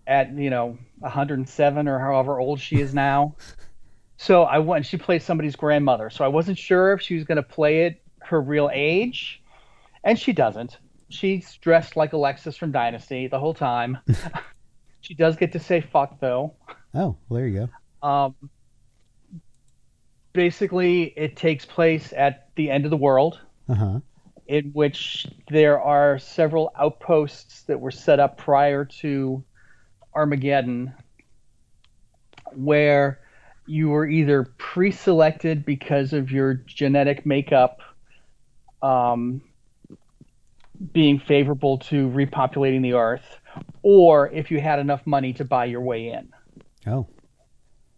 [0.07, 3.35] at, you know, 107 or however old she is now.
[4.17, 6.09] so I went, she plays somebody's grandmother.
[6.09, 9.43] So I wasn't sure if she was going to play it her real age.
[10.05, 10.79] and she doesn't.
[11.09, 13.99] She's dressed like Alexis from Dynasty the whole time.
[15.01, 16.55] she does get to say fuck though.
[16.95, 17.69] Oh, well, there you
[18.03, 18.09] go.
[18.09, 18.35] Um,
[20.33, 24.01] basically, it takes place at the end of the world, Uh huh.
[24.47, 29.43] in which there are several outposts that were set up prior to
[30.15, 30.95] Armageddon,
[32.55, 33.21] where
[33.67, 37.79] you were either pre-selected because of your genetic makeup
[38.83, 39.41] um,
[40.93, 43.39] being favorable to repopulating the earth,
[43.83, 46.29] or if you had enough money to buy your way in.
[46.87, 47.07] Oh,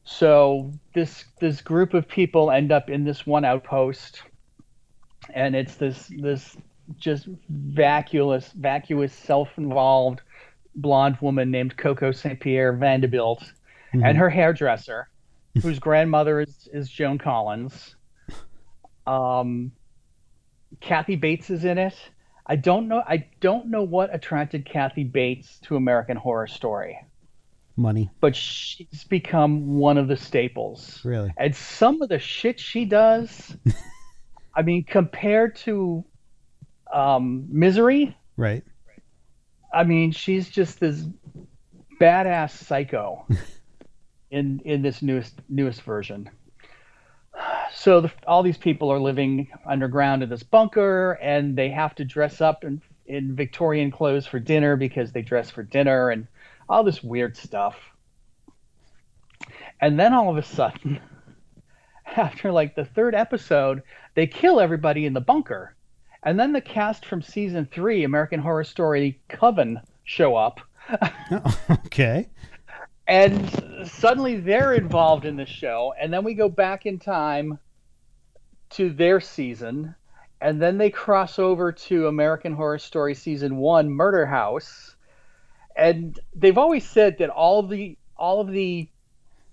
[0.05, 4.23] So this this group of people end up in this one outpost,
[5.35, 6.57] and it's this this
[6.97, 10.21] just vacuous vacuous self-involved
[10.77, 13.43] blonde woman named Coco Saint Pierre Vanderbilt,
[13.93, 15.09] and her hairdresser,
[15.63, 17.97] whose grandmother is is Joan Collins.
[19.07, 19.73] Um,
[20.81, 21.97] Kathy Bates is in it.
[22.47, 23.03] I don't know.
[23.07, 27.01] I don't know what attracted Kathy Bates to American Horror Story
[27.77, 28.11] money.
[28.21, 31.01] but she's become one of the staples.
[31.05, 31.33] Really?
[31.37, 33.57] And some of the shit she does,
[34.55, 36.05] I mean, compared to
[36.93, 38.65] um, Misery, Right.
[39.73, 41.05] I mean, she's just this
[42.01, 43.27] badass psycho
[44.31, 46.31] in in this newest newest version.
[47.73, 52.05] So the, all these people are living underground in this bunker, and they have to
[52.05, 56.27] dress up in in Victorian clothes for dinner because they dress for dinner, and
[56.69, 57.77] all this weird stuff.
[59.81, 61.01] And then all of a sudden,
[62.17, 63.83] after like the third episode,
[64.15, 65.75] they kill everybody in the bunker.
[66.23, 70.61] And then the cast from season three, American Horror Story Coven, show up.
[71.31, 72.29] Oh, okay.
[73.07, 75.95] And suddenly they're involved in the show.
[76.01, 77.59] And then we go back in time
[78.71, 79.95] to their season.
[80.41, 84.96] And then they cross over to American Horror Story season one, Murder House.
[85.77, 88.89] And they've always said that all of the all of the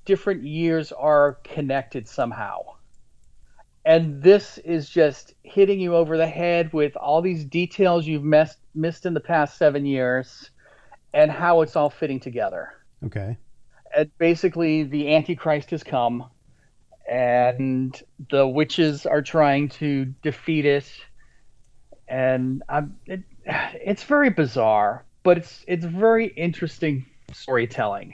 [0.06, 2.60] different years are connected somehow.
[3.86, 8.60] And this is just hitting you over the head with all these details you've messed,
[8.74, 10.50] missed in the past seven years
[11.14, 12.72] and how it's all fitting together
[13.06, 13.38] Okay.
[13.96, 16.26] and basically the antichrist has come
[17.10, 20.86] and the witches are trying to defeat it
[22.08, 28.14] and I'm, it, it's very bizarre but it's it's very interesting storytelling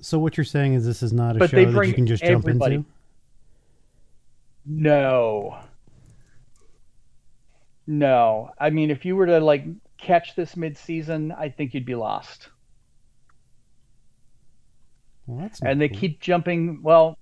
[0.00, 2.22] So what you're saying is this is not a But show that you can just
[2.24, 2.74] jump everybody.
[2.76, 2.86] into?
[4.66, 5.58] no
[7.86, 9.64] no i mean if you were to like
[9.98, 12.48] catch this mid-season i think you'd be lost
[15.26, 15.98] Well, that's and they cool.
[15.98, 17.18] keep jumping well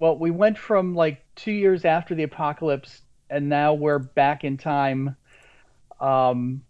[0.00, 4.56] well we went from like two years after the apocalypse and now we're back in
[4.56, 5.16] time
[6.00, 6.62] um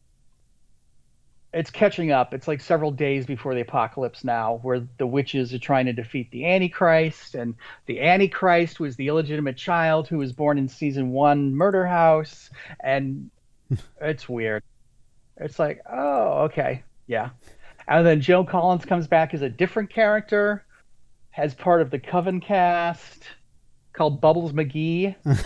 [1.53, 2.33] it's catching up.
[2.33, 6.31] It's like several days before the apocalypse now where the witches are trying to defeat
[6.31, 7.55] the antichrist and
[7.87, 13.31] the antichrist was the illegitimate child who was born in season one murder house and
[14.01, 14.63] it's weird.
[15.37, 17.31] It's like oh okay yeah.
[17.89, 20.65] And then Joan Collins comes back as a different character,
[21.37, 23.25] as part of the Coven cast,
[23.93, 25.15] called Bubbles McGee,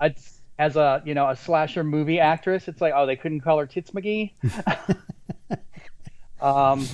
[0.00, 0.14] a,
[0.60, 2.68] as a you know a slasher movie actress.
[2.68, 4.32] It's like oh they couldn't call her Tits McGee.
[6.40, 6.86] um,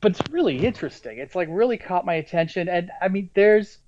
[0.00, 1.18] but it's really interesting.
[1.18, 3.78] It's like really caught my attention, and I mean there's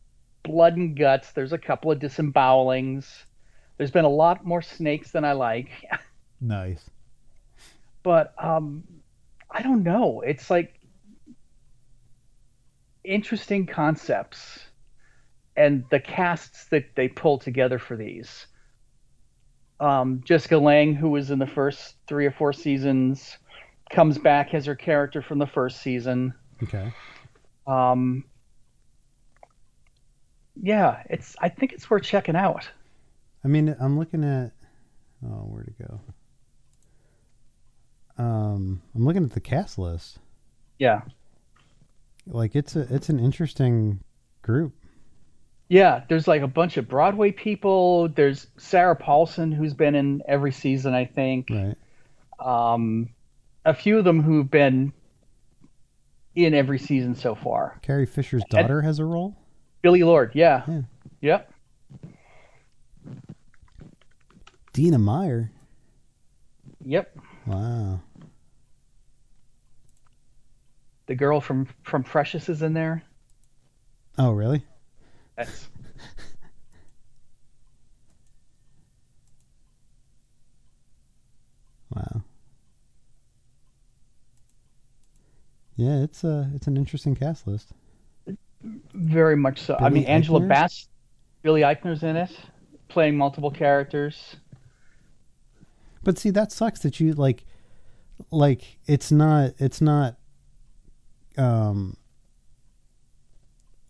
[0.44, 1.32] blood and guts.
[1.32, 3.24] There's a couple of disembowelings.
[3.78, 5.68] There's been a lot more snakes than I like.
[6.40, 6.88] nice.
[8.02, 8.84] but um
[9.50, 10.78] i don't know it's like
[13.04, 14.65] interesting concepts
[15.56, 18.46] and the casts that they pull together for these
[19.80, 23.36] um Jessica Lange who was in the first three or four seasons
[23.90, 26.92] comes back as her character from the first season Okay.
[27.66, 28.24] um
[30.60, 32.68] yeah it's i think it's worth checking out
[33.44, 34.50] I mean, I'm looking at.
[35.24, 36.00] Oh, where to go?
[38.18, 40.18] Um, I'm looking at the cast list.
[40.80, 41.02] yeah
[42.26, 44.00] Like it's a it's an interesting
[44.42, 44.72] group.
[45.68, 48.08] Yeah, there's like a bunch of Broadway people.
[48.08, 51.50] There's Sarah Paulson, who's been in every season, I think.
[51.50, 51.76] Right.
[52.38, 53.08] Um,
[53.64, 54.92] a few of them who've been
[56.36, 57.78] in every season so far.
[57.82, 59.36] Carrie Fisher's daughter has a role.
[59.82, 60.62] Billie Lourd, yeah.
[60.68, 60.82] Yeah.
[61.20, 61.52] Yep.
[64.72, 65.50] Dina Meyer.
[66.84, 67.18] Yep.
[67.46, 68.00] Wow.
[71.06, 73.02] The girl from from Precious is in there.
[74.18, 74.64] Oh, really?
[75.38, 75.68] Yes.
[81.94, 82.22] wow.
[85.76, 87.68] Yeah, it's a it's an interesting cast list.
[88.94, 89.76] Very much so.
[89.76, 90.08] Billy I mean, Eichner?
[90.08, 90.88] Angela Bassett,
[91.42, 92.30] Billy Eichner's in it,
[92.88, 94.36] playing multiple characters.
[96.02, 97.44] But see, that sucks that you like,
[98.30, 100.16] like it's not it's not,
[101.36, 101.96] um,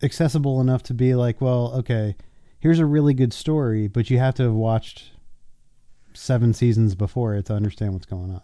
[0.03, 2.15] accessible enough to be like, well, okay,
[2.59, 5.11] here's a really good story, but you have to have watched
[6.13, 8.41] seven seasons before it to understand what's going on.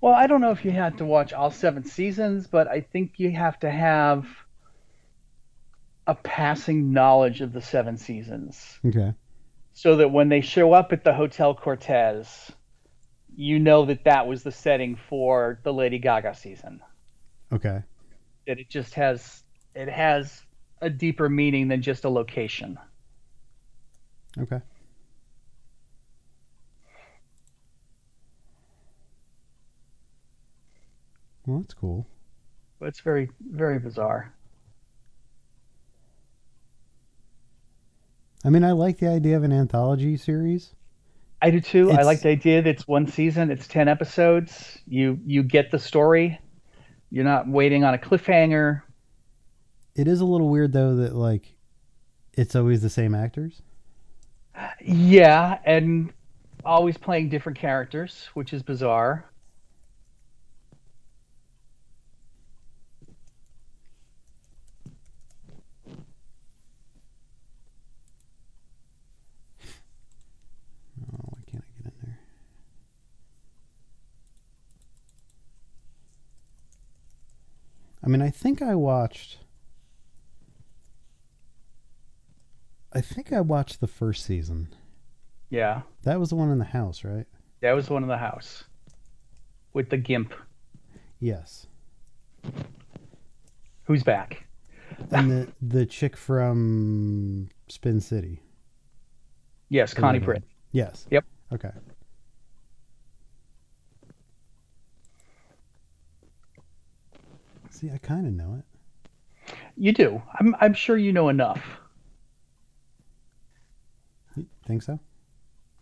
[0.00, 3.14] Well, I don't know if you had to watch all seven seasons, but I think
[3.16, 4.26] you have to have
[6.06, 9.12] a passing knowledge of the seven seasons Okay.
[9.72, 12.52] so that when they show up at the Hotel Cortez,
[13.34, 16.80] you know that that was the setting for the Lady Gaga season.
[17.52, 17.82] Okay.
[18.46, 19.42] That it just has
[19.74, 20.42] it has
[20.80, 22.78] a deeper meaning than just a location.
[24.38, 24.60] Okay.
[31.46, 32.06] Well, that's cool.
[32.78, 34.32] But it's very very bizarre.
[38.44, 40.74] I mean, I like the idea of an anthology series.
[41.40, 41.90] I do too.
[41.90, 44.78] I like the idea that it's one season, it's ten episodes.
[44.86, 46.38] You you get the story.
[47.10, 48.82] You're not waiting on a cliffhanger.
[49.96, 51.54] It is a little weird though that like
[52.34, 53.62] it's always the same actors.
[54.80, 56.12] Yeah, and
[56.64, 59.24] always playing different characters, which is bizarre.
[71.00, 72.18] Oh, why can't I get in there?
[78.04, 79.38] I mean, I think I watched.
[82.92, 84.68] I think I watched the first season.
[85.50, 87.26] Yeah, That was the one in the house, right?
[87.60, 88.64] that was one in the house
[89.72, 90.34] with the gimp
[91.20, 91.66] Yes.
[93.84, 94.46] who's back.
[95.10, 98.40] And the the chick from Spin City.
[99.68, 100.24] Yes, Connie Yeah.
[100.24, 100.44] Britt.
[100.72, 101.06] Yes.
[101.10, 101.24] Yep.
[101.52, 101.70] Okay.
[107.70, 109.54] See, I kind of know it.
[109.76, 110.22] You do.
[110.38, 111.62] I'm I'm sure you know enough.
[114.66, 114.98] Think so?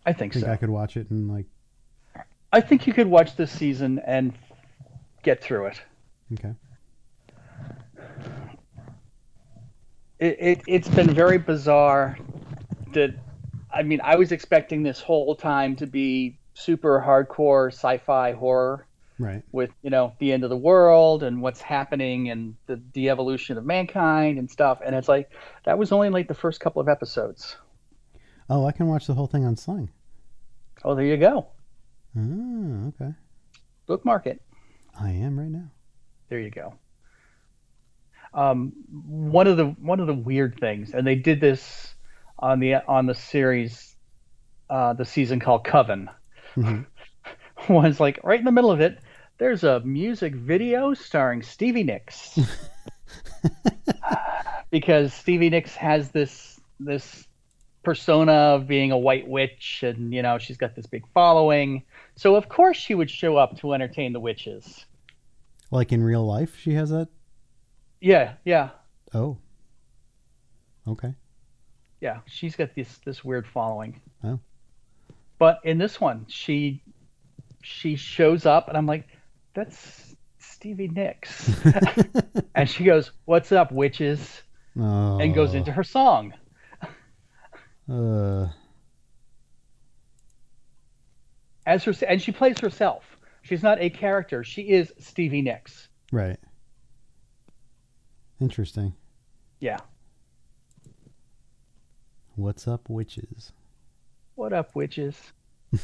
[0.05, 0.51] I think Think so.
[0.51, 1.45] I could watch it and like
[2.53, 4.33] I think you could watch this season and
[5.23, 5.81] get through it.
[6.33, 6.53] okay.
[10.19, 12.17] it, it it's been very bizarre
[12.93, 13.13] that
[13.73, 18.85] I mean I was expecting this whole time to be super hardcore sci-fi horror
[19.17, 19.43] Right.
[19.53, 23.57] with you know the end of the world and what's happening and the the evolution
[23.57, 25.29] of mankind and stuff and it's like
[25.63, 27.55] that was only like the first couple of episodes.
[28.49, 29.89] Oh, I can watch the whole thing on Sling.
[30.83, 31.47] Oh, there you go.
[32.17, 33.13] Oh, okay.
[33.87, 34.41] Bookmark it.
[34.99, 35.71] I am right now.
[36.29, 36.75] There you go.
[38.33, 38.73] Um,
[39.07, 41.93] one of the one of the weird things, and they did this
[42.37, 43.95] on the on the series,
[44.69, 46.09] uh, the season called Coven,
[46.55, 46.85] Mhm.
[47.69, 48.99] was like right in the middle of it.
[49.37, 52.37] There's a music video starring Stevie Nicks,
[54.69, 57.25] because Stevie Nicks has this this
[57.85, 61.83] persona of being a white witch, and you know she's got this big following.
[62.15, 64.85] So of course she would show up to entertain the witches.
[65.71, 67.07] Like in real life, she has that.
[68.01, 68.71] Yeah, yeah.
[69.13, 69.37] Oh.
[70.87, 71.13] Okay.
[72.01, 74.01] Yeah, she's got this this weird following.
[74.23, 74.39] Oh.
[75.39, 76.83] But in this one, she
[77.61, 79.07] she shows up, and I'm like,
[79.53, 81.51] "That's Stevie Nicks,"
[82.55, 84.43] and she goes, "What's up, witches?"
[84.79, 85.17] oh.
[85.19, 86.33] and goes into her song.
[87.89, 88.47] Uh.
[91.65, 93.03] As her, and she plays herself.
[93.41, 94.43] She's not a character.
[94.43, 95.87] She is Stevie Nicks.
[96.11, 96.37] Right.
[98.39, 98.93] Interesting.
[99.59, 99.79] Yeah.
[102.35, 103.51] What's up, witches?
[104.35, 105.15] What up, witches?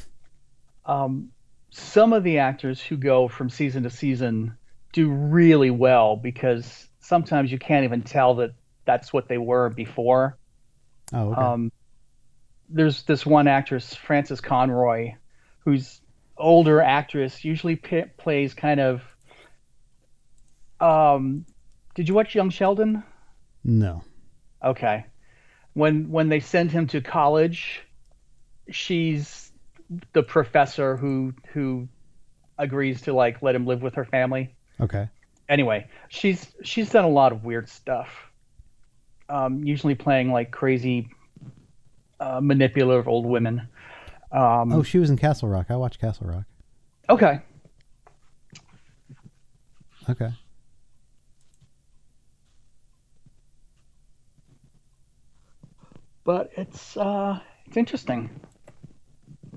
[0.85, 1.31] um,
[1.69, 4.57] some of the actors who go from season to season
[4.91, 8.51] do really well because sometimes you can't even tell that
[8.85, 10.37] that's what they were before.
[11.13, 11.41] Oh, okay.
[11.41, 11.71] Um,
[12.71, 15.13] there's this one actress, Frances Conroy,
[15.65, 16.01] who's
[16.37, 19.01] older actress, usually p- plays kind of.
[20.79, 21.45] Um,
[21.95, 23.03] did you watch Young Sheldon?
[23.63, 24.03] no.
[24.63, 25.05] Okay.
[25.73, 27.81] When when they send him to college,
[28.69, 29.51] she's
[30.13, 31.87] the professor who who
[32.57, 34.53] agrees to like let him live with her family.
[34.79, 35.07] Okay.
[35.49, 38.09] Anyway, she's she's done a lot of weird stuff.
[39.29, 41.09] Um, usually playing like crazy,
[42.21, 43.67] uh, manipulative old women.
[44.31, 45.65] Um, oh, she was in Castle Rock.
[45.69, 46.43] I watched Castle Rock.
[47.09, 47.41] Okay.
[50.07, 50.29] Okay.
[56.23, 58.29] But it's uh, it's interesting.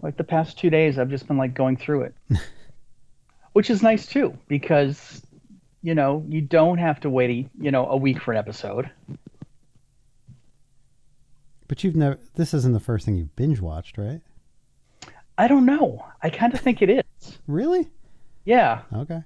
[0.00, 2.14] Like the past two days, I've just been like going through it,
[3.52, 5.20] which is nice too because
[5.82, 8.90] you know you don't have to wait you know a week for an episode.
[11.68, 12.18] But you've never.
[12.34, 14.20] This isn't the first thing you've binge watched, right?
[15.36, 16.04] I don't know.
[16.22, 17.38] I kind of think it is.
[17.46, 17.88] Really?
[18.44, 18.82] Yeah.
[18.94, 19.22] Okay.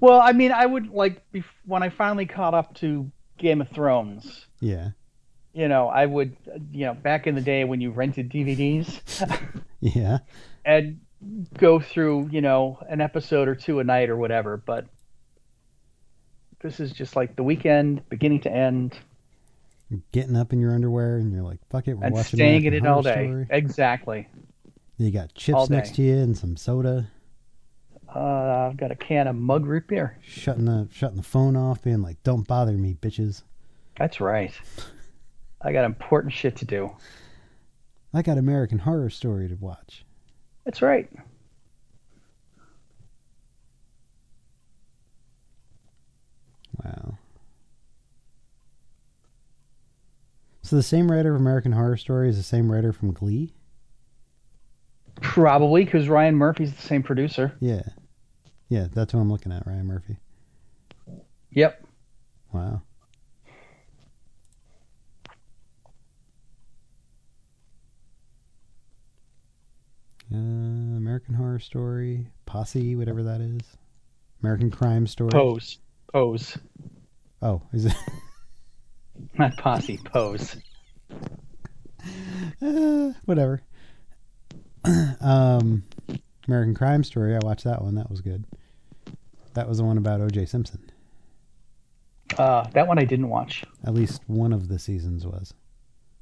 [0.00, 3.68] Well, I mean, I would like bef- when I finally caught up to Game of
[3.68, 4.46] Thrones.
[4.60, 4.90] Yeah.
[5.52, 6.36] You know, I would,
[6.72, 9.00] you know, back in the day when you rented DVDs
[9.80, 10.18] Yeah.
[10.64, 11.00] and
[11.56, 14.56] go through, you know, an episode or two a night or whatever.
[14.56, 14.86] But
[16.60, 18.96] this is just like the weekend, beginning to end,
[20.12, 22.74] Getting up in your underwear and you're like, fuck it, we're and watching staying in
[22.74, 23.26] it all day.
[23.26, 23.46] Story.
[23.48, 24.28] Exactly.
[24.98, 27.08] You got chips next to you and some soda.
[28.14, 30.18] Uh, I've got a can of mug root beer.
[30.22, 33.42] Shutting the shutting the phone off, being like, "Don't bother me, bitches."
[33.96, 34.52] That's right.
[35.60, 36.90] I got important shit to do.
[38.14, 40.04] I got American Horror Story to watch.
[40.64, 41.08] That's right.
[46.84, 47.18] Wow.
[50.68, 53.54] So the same writer of American Horror Story is the same writer from Glee.
[55.22, 57.54] Probably because Ryan Murphy's the same producer.
[57.58, 57.80] Yeah,
[58.68, 60.18] yeah, that's who I'm looking at, Ryan Murphy.
[61.52, 61.86] Yep.
[62.52, 62.82] Wow.
[70.30, 73.62] Uh, American Horror Story, Posse, whatever that is.
[74.42, 75.30] American Crime Story.
[75.30, 75.78] Pose.
[76.12, 76.58] Pose.
[77.40, 77.94] Oh, is it?
[79.38, 79.98] Not posse.
[80.04, 80.56] Pose.
[82.62, 83.62] Uh, whatever.
[85.20, 85.84] um,
[86.46, 87.34] American Crime Story.
[87.34, 87.94] I watched that one.
[87.96, 88.44] That was good.
[89.54, 90.46] That was the one about O.J.
[90.46, 90.90] Simpson.
[92.36, 93.64] Uh, that one I didn't watch.
[93.84, 95.54] At least one of the seasons was,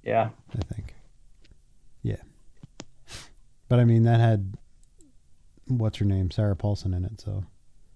[0.05, 0.31] Yeah.
[0.55, 0.95] I think.
[2.03, 2.17] Yeah.
[3.69, 4.55] But I mean, that had
[5.67, 7.21] what's her name, Sarah Paulson in it.
[7.21, 7.45] So.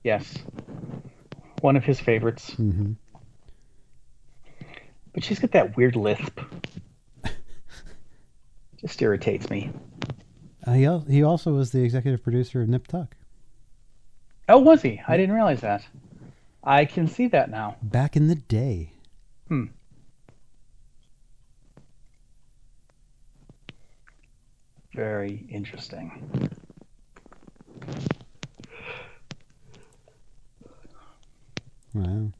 [0.03, 0.35] Yes.
[1.61, 2.53] One of his favorites.
[2.55, 2.93] hmm
[5.13, 6.41] But she's got that weird lisp.
[8.81, 9.71] Just irritates me.
[10.67, 13.17] Uh, he al- he also was the executive producer of Nip Tuck
[14.49, 15.01] Oh, was he?
[15.07, 15.87] I didn't realize that.
[16.65, 17.77] I can see that now.
[17.83, 18.93] back in the day.
[19.49, 19.67] Hmm.
[24.95, 26.51] Very interesting.
[31.95, 32.33] Wow.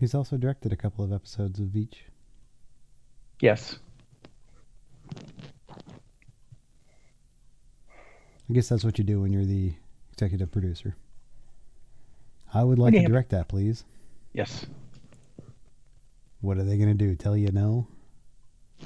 [0.00, 1.96] He's also directed a couple of episodes of Veach.
[3.38, 3.78] Yes.
[8.48, 9.74] I guess that's what you do when you're the
[10.14, 10.96] executive producer.
[12.52, 13.84] I would like to direct that, please.
[14.32, 14.64] Yes.
[16.40, 17.14] What are they going to do?
[17.14, 17.86] Tell you no?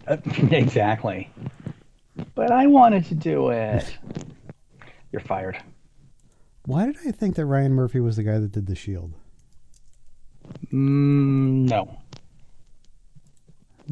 [0.08, 0.16] Uh,
[0.50, 1.30] exactly.
[2.34, 3.98] But I wanted to do it.
[5.12, 5.62] You're fired.
[6.66, 9.14] Why did I think that Ryan Murphy was the guy that did The Shield?
[10.72, 11.99] Mm, no.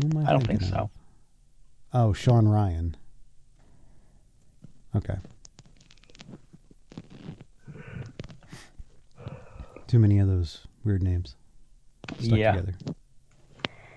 [0.01, 0.91] Who am I don't think thinking so.
[1.93, 2.97] Oh, Shawn Ryan.
[4.97, 5.17] Okay.
[9.87, 11.37] Too many of those weird names
[12.19, 12.53] stuck Yeah.
[12.53, 12.75] together.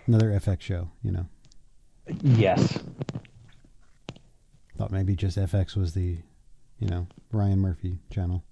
[0.07, 1.25] Another FX show, you know.
[2.21, 2.79] Yes.
[4.77, 6.17] Thought maybe just FX was the,
[6.79, 8.43] you know, Ryan Murphy channel.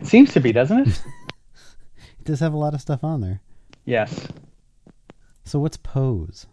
[0.00, 1.02] It seems to be, doesn't it?
[2.24, 3.40] Does have a lot of stuff on there.
[3.84, 4.28] yes.
[5.46, 6.46] So what's Pose?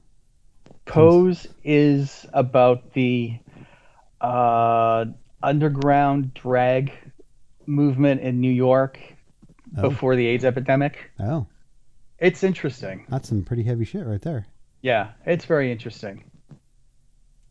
[0.86, 3.40] Pose is about the
[4.20, 5.06] uh,
[5.42, 6.92] underground drag
[7.66, 9.00] movement in New York
[9.78, 9.84] Oh.
[9.90, 11.12] before the AIDS epidemic.
[11.18, 11.48] Oh,
[12.20, 13.06] It's interesting.
[13.08, 14.46] that's some pretty heavy shit right there.
[14.82, 16.26] Yeah, it's very interesting.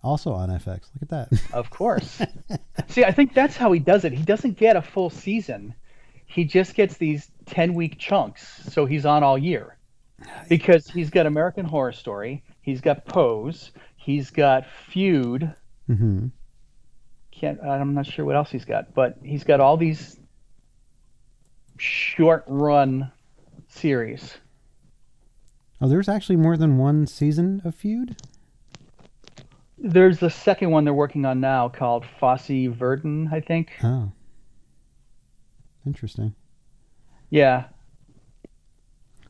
[0.02, 0.90] Also on FX.
[0.94, 1.28] Look at that.
[1.54, 2.20] Of course.
[2.88, 4.12] See, I think that's how he does it.
[4.12, 5.74] He doesn't get a full season.
[6.30, 9.76] He just gets these 10 week chunks, so he's on all year.
[10.48, 15.52] Because he's got American Horror Story, he's got Pose, he's got Feud.
[15.88, 16.26] hmm
[17.32, 20.20] Can't I'm not sure what else he's got, but he's got all these
[21.78, 23.10] short run
[23.66, 24.36] series.
[25.80, 28.14] Oh, there's actually more than one season of Feud?
[29.78, 33.72] There's the second one they're working on now called Fosse Verdon, I think.
[33.82, 34.12] Oh.
[35.86, 36.34] Interesting.
[37.30, 37.64] Yeah,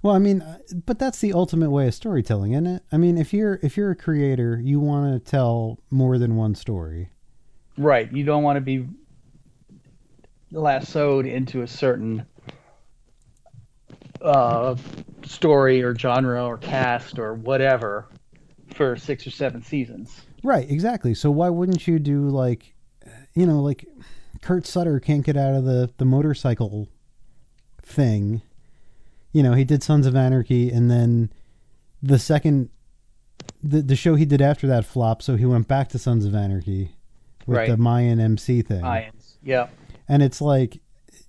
[0.02, 2.82] Well, I mean, uh, but that's the ultimate way of storytelling, isn't it?
[2.90, 6.54] I mean, if you're if you're a creator, you want to tell more than one
[6.54, 7.10] story.
[7.76, 8.10] Right.
[8.10, 8.86] You don't want to be
[10.52, 12.26] lassoed into a certain
[14.22, 14.76] uh,
[15.24, 18.06] story or genre or cast or whatever
[18.74, 20.22] for six or seven seasons.
[20.42, 21.14] Right, exactly.
[21.14, 22.74] So why wouldn't you do like,
[23.34, 23.86] you know, like
[24.40, 26.88] Kurt Sutter can't get out of the the motorcycle
[27.82, 28.42] thing.
[29.32, 31.30] You know, he did Sons of Anarchy, and then
[32.02, 32.70] the second
[33.62, 36.34] the the show he did after that flopped, so he went back to Sons of
[36.34, 36.92] Anarchy
[37.46, 37.68] with Right.
[37.68, 38.82] the Mayan MC thing.
[38.82, 39.38] Lions.
[39.42, 39.68] Yeah.
[40.08, 40.80] And it's like,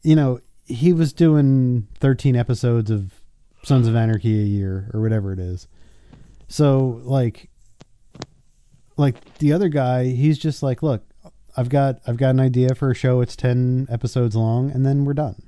[0.02, 3.14] you know, he was doing 13 episodes of
[3.64, 5.68] Sons of Anarchy a year or whatever it is.
[6.48, 7.50] So like
[8.98, 11.04] like the other guy, he's just like, look,
[11.58, 15.06] I've got I've got an idea for a show it's 10 episodes long and then
[15.06, 15.42] we're done.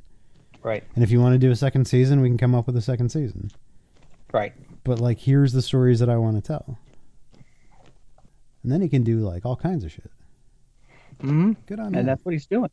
[0.62, 0.84] Right.
[0.96, 2.82] And if you want to do a second season, we can come up with a
[2.82, 3.52] second season.
[4.32, 4.54] Right.
[4.84, 6.78] But like here's the stories that I want to tell.
[8.64, 10.10] And then he can do like all kinds of shit.
[11.22, 12.06] hmm Good on And him.
[12.06, 12.70] that's what he's doing.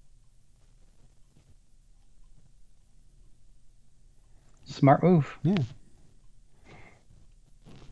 [4.64, 5.36] Smart move.
[5.42, 5.56] Yeah.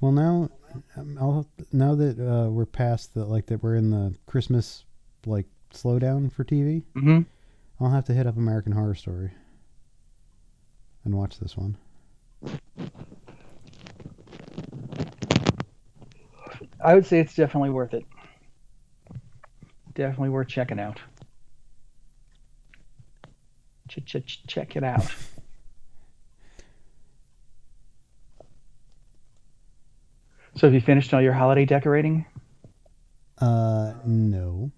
[0.00, 0.48] Well, now,
[0.96, 4.84] um, I'll, now that uh, we're past the like that we're in the Christmas
[5.26, 7.20] like slowdown for TV, hmm
[7.80, 9.30] I'll have to hit up American Horror Story
[11.04, 11.76] and watch this one.
[16.84, 18.04] I would say it's definitely worth it.
[19.94, 21.00] Definitely worth checking out.
[23.88, 25.06] Ch- ch- ch- check it out.
[30.56, 32.26] So, have you finished all your holiday decorating?
[33.40, 34.72] Uh, no,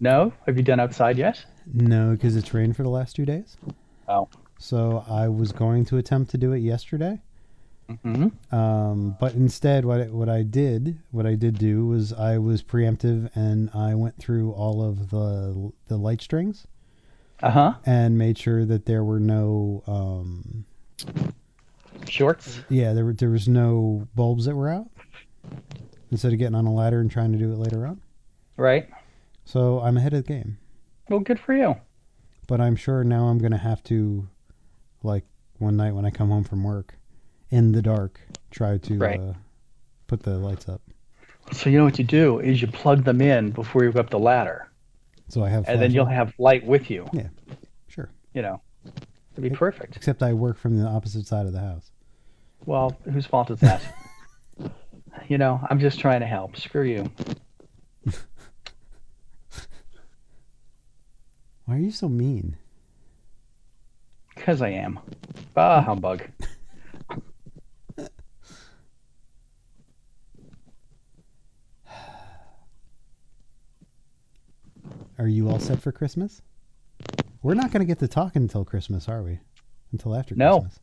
[0.00, 0.32] No.
[0.46, 1.44] Have you done outside yet?
[1.72, 3.56] no, because it's rained for the last two days.
[4.08, 4.28] Oh.
[4.58, 7.20] So I was going to attempt to do it yesterday,
[8.02, 12.38] hmm um, but instead, what I, what I did, what I did do was I
[12.38, 16.66] was preemptive and I went through all of the the light strings.
[17.42, 17.74] Uh huh.
[17.86, 20.66] and made sure that there were no um
[22.08, 22.60] Shorts.
[22.68, 24.88] yeah there were there was no bulbs that were out
[26.10, 28.00] instead of getting on a ladder and trying to do it later on
[28.56, 28.90] Right.
[29.44, 30.58] So i'm ahead of the game
[31.08, 31.76] Well, good for you.
[32.46, 34.28] but i'm sure now i'm gonna have to
[35.02, 35.24] like
[35.58, 36.96] one night when i come home from work
[37.50, 38.20] in the dark
[38.50, 39.20] try to Right.
[39.20, 39.32] uh,
[40.06, 40.80] put the lights up
[41.52, 44.10] So you know what you do is you plug them in before you go up
[44.10, 44.68] the ladder,
[45.28, 47.08] so i have and then you'll have light with you.
[47.12, 47.28] Yeah,
[47.88, 48.60] sure You know,
[49.32, 49.96] it'd be perfect.
[49.96, 51.90] except i work from the opposite side of the house
[52.66, 53.82] Well, whose fault is that?
[55.28, 56.56] you know, I'm just trying to help.
[56.56, 57.10] Screw you.
[61.70, 62.56] Why are you so mean
[64.34, 64.98] Because I am.
[65.56, 66.24] Ah, humbug.
[75.18, 76.42] are you all set for christmas
[77.42, 79.38] we're not going to get to talk until christmas are we
[79.92, 80.60] until after No.
[80.60, 80.80] christmas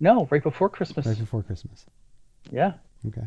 [0.00, 1.06] No, right before Christmas.
[1.06, 1.86] Right before Christmas.
[2.50, 2.72] Yeah.
[3.06, 3.26] Okay.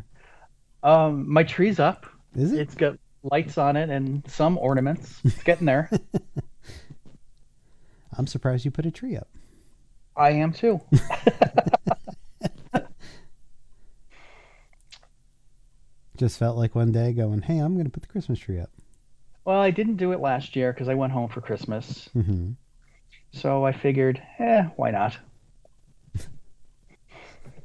[0.82, 2.04] Um, my tree's up.
[2.36, 2.60] Is it?
[2.60, 5.18] It's got lights on it and some ornaments.
[5.24, 5.90] It's getting there.
[8.18, 9.28] I'm surprised you put a tree up.
[10.16, 10.80] I am too.
[16.16, 18.70] Just felt like one day going, hey, I'm going to put the Christmas tree up.
[19.44, 22.08] Well, I didn't do it last year because I went home for Christmas.
[22.12, 22.50] hmm
[23.30, 25.16] So I figured, eh, why not?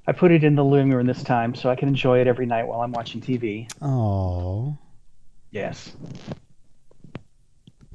[0.06, 2.46] I put it in the living room this time so I can enjoy it every
[2.46, 3.72] night while I'm watching TV.
[3.82, 4.78] Oh.
[5.50, 5.94] Yes.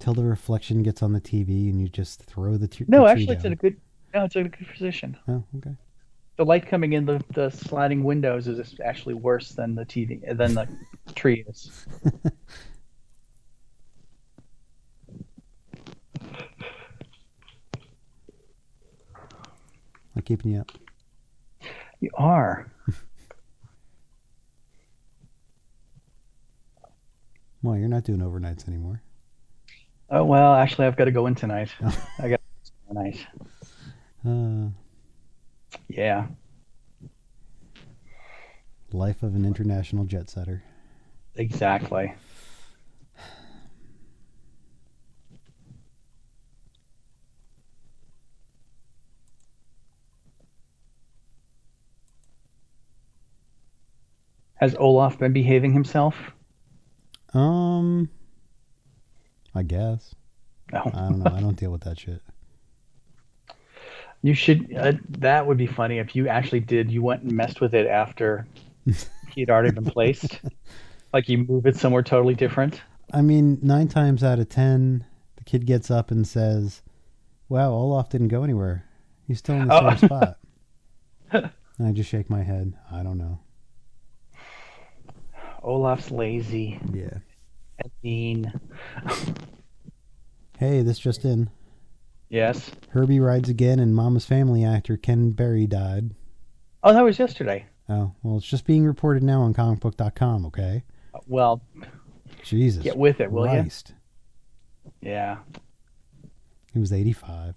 [0.09, 3.13] Till the reflection gets on the TV and you just throw the, t- No, the
[3.13, 3.79] tree actually, it's in a good.
[4.15, 5.19] No, it's in a good position.
[5.29, 5.77] Oh, okay.
[6.39, 10.55] The light coming in the, the sliding windows is actually worse than the TV than
[10.55, 10.67] the
[11.15, 11.85] tree is.
[20.17, 20.73] I'm keeping you up.
[22.01, 22.73] You are.
[27.61, 29.03] Well, you're not doing overnights anymore.
[30.11, 31.69] Oh well, actually, I've got to go in tonight.
[32.19, 32.41] I got
[32.89, 33.27] tonight.
[34.27, 34.69] Uh,
[35.89, 36.27] Yeah.
[38.93, 40.63] life of an international jet setter.
[41.37, 42.15] Exactly.
[54.55, 56.17] Has Olaf been behaving himself?
[57.35, 58.11] Um,
[59.59, 60.15] I guess.
[60.73, 60.83] No.
[60.85, 61.33] I don't know.
[61.35, 62.23] I don't deal with that shit.
[64.23, 64.75] You should.
[64.77, 66.91] Uh, that would be funny if you actually did.
[66.91, 68.47] You went and messed with it after
[69.35, 70.41] he had already been placed.
[71.13, 72.81] Like you move it somewhere totally different.
[73.13, 75.05] I mean, nine times out of ten,
[75.37, 76.83] the kid gets up and says,
[77.49, 78.85] "Wow, Olaf didn't go anywhere.
[79.27, 79.89] He's still in the Oh.
[79.95, 80.39] same spot."
[81.79, 82.73] And I just shake my head.
[82.91, 83.39] I don't know.
[85.63, 87.19] Olaf's lazy Yeah.
[87.79, 88.53] And mean.
[90.59, 91.51] Hey, this just in.
[92.31, 92.73] Yes.
[92.91, 96.17] Herbie rides again, and Mama's Family actor Ken Berry died.
[96.83, 97.65] Oh, that was yesterday.
[97.89, 100.83] Oh, well, it's just being reported now on comicbook.com, okay?
[101.15, 101.63] Uh, well,
[102.43, 102.83] Jesus.
[102.83, 103.71] get with it, will you?
[105.01, 105.37] Yeah.
[106.73, 107.55] He was 85.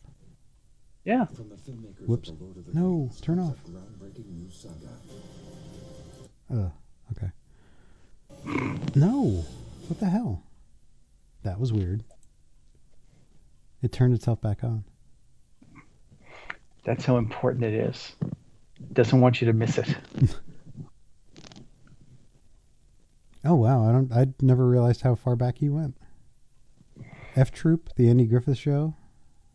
[1.03, 1.25] Yeah.
[1.25, 2.29] From the filmmakers Whoops.
[2.29, 3.55] of the Lord of the No, Rings turn off.
[3.65, 4.75] a groundbreaking new saga.
[6.53, 6.71] Oh,
[7.17, 7.31] okay.
[8.93, 9.43] No.
[9.91, 10.41] What the hell?
[11.43, 12.05] That was weird.
[13.81, 14.85] It turned itself back on.
[16.85, 18.13] That's how important it is.
[18.93, 19.93] Doesn't want you to miss it.
[23.43, 25.97] Oh wow, I don't I never realized how far back he went.
[27.35, 28.93] F Troop, the Andy Griffith show?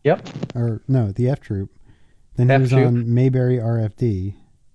[0.03, 0.27] Yep.
[0.55, 1.71] Or no, the F Troop.
[2.35, 2.85] Then he F was Troop.
[2.85, 4.33] on Mayberry RFD,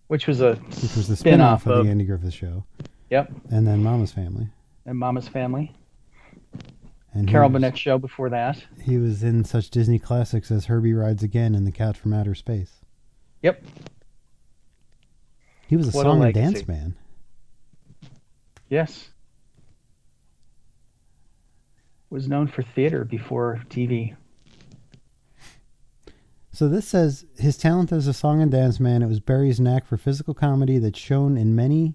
[0.08, 2.64] Which was a which was the spin-off spin-off of, of the Andy Griffith show.
[3.10, 3.30] Yep.
[3.50, 4.48] And then Mama's Family.
[4.86, 5.74] And Mama's Family.
[7.14, 8.64] And Carol was- Burnett show before that.
[8.82, 12.34] He was in such Disney classics as Herbie Rides Again and The Cat from Outer
[12.34, 12.80] Space.
[13.42, 13.62] Yep.
[15.66, 16.94] He was a What a song and dance man.
[18.68, 19.10] Yes.
[22.10, 24.14] Was known for theater before TV.
[26.50, 29.86] So this says his talent as a song and dance man, it was Berry's knack
[29.86, 31.94] for physical comedy that's shown in many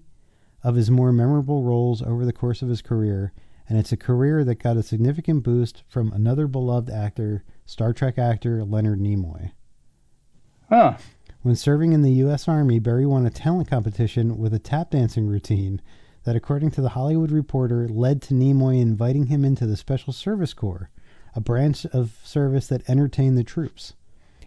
[0.62, 3.32] of his more memorable roles over the course of his career,
[3.68, 8.18] and it's a career that got a significant boost from another beloved actor, Star Trek
[8.18, 9.52] actor Leonard Nimoy.
[10.68, 10.96] Huh.
[11.42, 12.48] When serving in the U.S.
[12.48, 15.80] Army, Berry won a talent competition with a tap dancing routine
[16.24, 20.52] that, according to the Hollywood Reporter, led to Nimoy inviting him into the Special Service
[20.52, 20.90] Corps,
[21.34, 23.94] a branch of service that entertained the troops.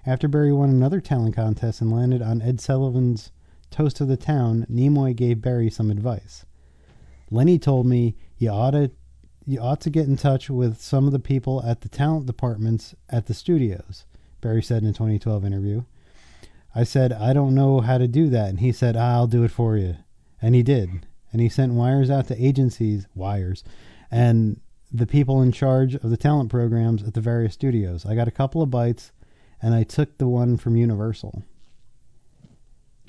[0.05, 3.31] After Berry won another talent contest and landed on Ed Sullivan's
[3.71, 6.45] Toast of the Town, Nimoy gave Berry some advice.
[7.31, 8.91] Lenny told me you ought to
[9.45, 12.93] you ought to get in touch with some of the people at the talent departments
[13.09, 14.05] at the studios,
[14.39, 15.83] Berry said in a 2012 interview.
[16.75, 18.49] I said, I don't know how to do that.
[18.49, 19.97] And he said, I'll do it for you.
[20.41, 21.05] And he did.
[21.31, 23.63] And he sent wires out to agencies, wires,
[24.09, 24.59] and
[24.91, 28.05] the people in charge of the talent programs at the various studios.
[28.05, 29.11] I got a couple of bites,
[29.61, 31.43] and I took the one from Universal.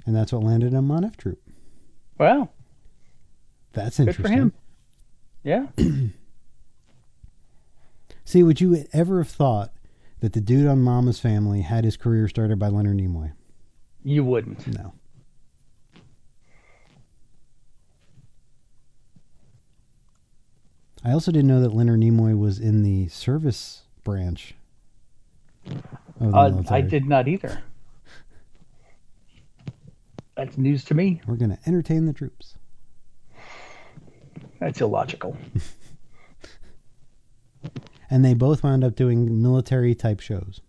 [0.07, 1.41] And that's what landed him on F Troop.
[2.19, 2.53] Well,
[3.73, 4.37] That's good interesting.
[4.37, 4.53] for him.
[5.45, 5.67] Yeah.
[8.25, 9.73] See, would you ever have thought
[10.21, 13.33] that the dude on Mama's Family had his career started by Leonard Nimoy?
[14.05, 14.67] You wouldn't.
[14.69, 14.93] No.
[21.05, 24.55] I also didn't know that Leonard Nimoy was in the service branch
[26.21, 26.63] Uh.
[26.71, 27.63] I did not either.
[30.37, 31.21] That's news to me.
[31.27, 32.55] We're going to entertain the troops.
[34.61, 35.37] That's illogical.
[38.11, 40.61] And they both wound up doing military type shows.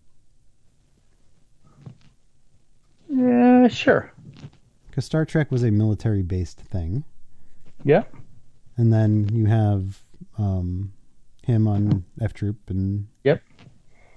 [3.08, 4.12] Yeah, sure.
[4.88, 7.04] Because Star Trek was a military based thing.
[7.84, 8.04] Yeah.
[8.78, 9.98] And then you have
[10.38, 10.94] um,
[11.42, 13.42] him on F Troop and Yep.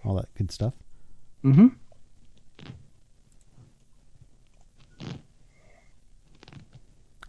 [0.05, 0.73] all that good stuff.
[1.43, 1.67] Mm-hmm.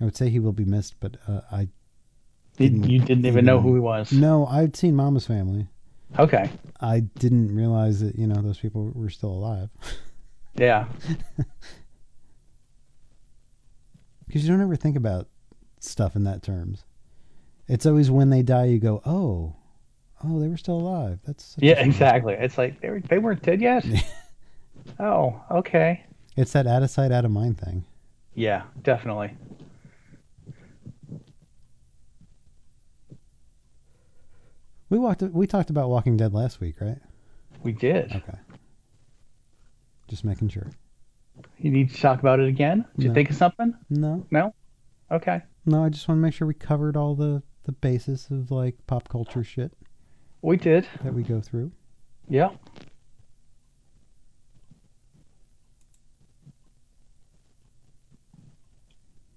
[0.00, 1.68] I would say he will be missed, but uh, I You,
[2.70, 4.12] Didn't you didn't even know who he was.
[4.12, 5.66] no, I'd seen Mama's Family.
[6.18, 6.50] Okay.
[6.80, 9.68] I didn't realize that you know those people were still alive
[10.56, 10.86] Yeah.
[14.26, 15.28] because you don't ever think about
[15.80, 16.84] stuff in that terms.
[17.66, 19.54] It's always when they die you go, oh,
[20.24, 21.18] oh, they were still alive.
[21.26, 22.34] That's such Yeah, shame." exactly.
[22.34, 23.84] It's like they were, they weren't dead yet.
[25.00, 26.04] oh, okay.
[26.36, 27.84] It's that out of sight, out of mind thing.
[28.34, 29.34] Yeah, definitely.
[34.90, 35.22] We walked.
[35.22, 36.98] We talked about Walking Dead last week, right?
[37.62, 38.10] We did.
[38.14, 38.38] Okay.
[40.08, 40.70] Just making sure.
[41.58, 42.84] You need to talk about it again?
[42.96, 43.74] Did you think of something?
[43.90, 44.54] No, No?
[45.10, 45.42] Okay.
[45.66, 45.84] no.
[45.84, 49.08] I just want to make sure we covered all the the basis of like pop
[49.08, 49.72] culture shit
[50.40, 50.86] We did.
[51.04, 51.70] that we go through.
[52.28, 52.50] Yeah.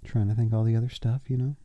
[0.05, 1.55] Trying to think all the other stuff, you know.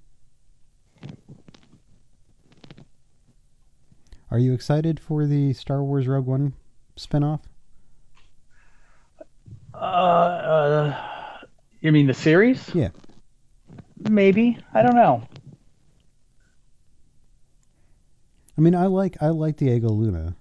[4.30, 6.54] Are you excited for the Star Wars Rogue One
[6.96, 7.40] spinoff?
[9.72, 11.00] Uh, uh,
[11.80, 12.74] you mean the series?
[12.74, 12.88] Yeah.
[14.10, 14.58] Maybe.
[14.74, 15.22] I don't know.
[18.56, 20.34] I mean, I like I like Diego Luna.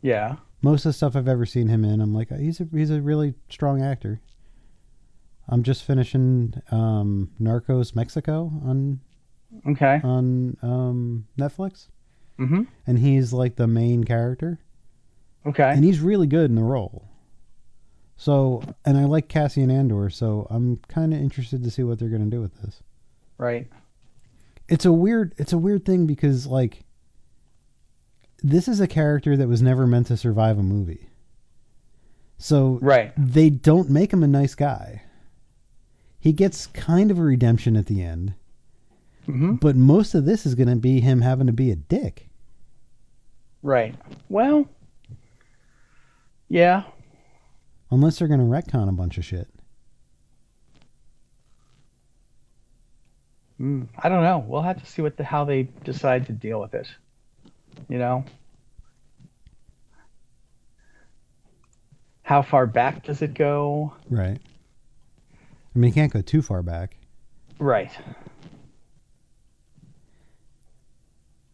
[0.00, 0.36] Yeah.
[0.62, 3.02] Most of the stuff I've ever seen him in, I'm like, he's a he's a
[3.02, 4.20] really strong actor.
[5.48, 9.00] I'm just finishing um, Narcos Mexico on
[9.66, 10.00] Okay.
[10.04, 11.88] on um, Netflix,
[12.42, 12.62] Mm-hmm.
[12.86, 14.58] and he's like the main character,
[15.46, 15.70] Okay.
[15.72, 17.08] and he's really good in the role.
[18.16, 22.08] So, and I like Cassian Andor, so I'm kind of interested to see what they're
[22.08, 22.82] going to do with this.
[23.38, 23.66] right.
[24.68, 26.84] It's a weird, it's a weird thing because like,
[28.42, 31.08] this is a character that was never meant to survive a movie.
[32.38, 33.12] So Right.
[33.16, 35.02] they don't make him a nice guy.
[36.18, 38.34] He gets kind of a redemption at the end,
[39.28, 39.56] Mm-hmm.
[39.56, 42.28] but most of this is going to be him having to be a dick.
[43.62, 43.94] Right.
[44.28, 44.68] Well.
[46.48, 46.82] Yeah.
[47.90, 49.48] Unless they're going to retcon a bunch of shit.
[53.60, 54.44] Mm, I don't know.
[54.46, 56.88] We'll have to see what the how they decide to deal with it.
[57.88, 58.24] You know.
[62.22, 63.92] How far back does it go?
[64.08, 64.40] Right.
[65.74, 66.96] I mean, you can't go too far back.
[67.58, 67.90] Right.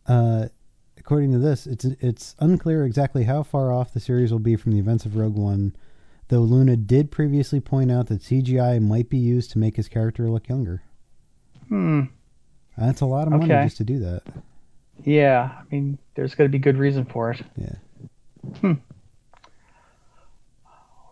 [0.07, 0.49] Uh,
[1.09, 4.73] according to this, it's it's unclear exactly how far off the series will be from
[4.73, 5.75] the events of Rogue One,
[6.29, 10.29] though Luna did previously point out that CGI might be used to make his character
[10.29, 10.83] look younger.
[11.69, 12.03] Hmm.
[12.77, 13.65] That's a lot of money Okay.
[13.65, 14.23] just to do that.
[15.03, 15.51] Yeah.
[15.59, 17.41] I mean, there's got to be good reason for it.
[17.57, 17.77] Yeah.
[18.61, 18.73] Hmm.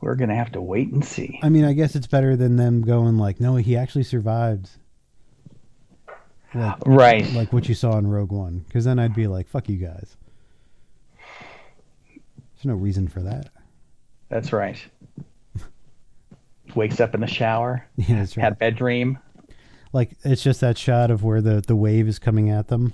[0.02, 1.40] We're gonna have to wait and see.
[1.42, 4.68] I mean, I guess it's better than them going like, no, he actually survived.
[6.56, 7.32] Like, Right.
[7.32, 10.16] like what you saw in Rogue One, because then I'd be like, fuck you guys.
[12.14, 13.50] There's no reason for that.
[14.28, 14.78] That's right.
[16.74, 17.86] Wakes up in the shower.
[17.96, 18.44] Yeah, that's right.
[18.44, 19.18] Had bed dream.
[19.92, 22.92] Like it's just that shot of where the the wave is coming at them,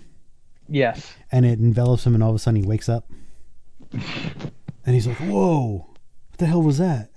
[0.68, 1.14] Yes.
[1.32, 3.10] and it envelops him, and all of a sudden he wakes up,
[3.92, 5.86] and he's like, "Whoa,
[6.28, 7.10] what the hell was that?"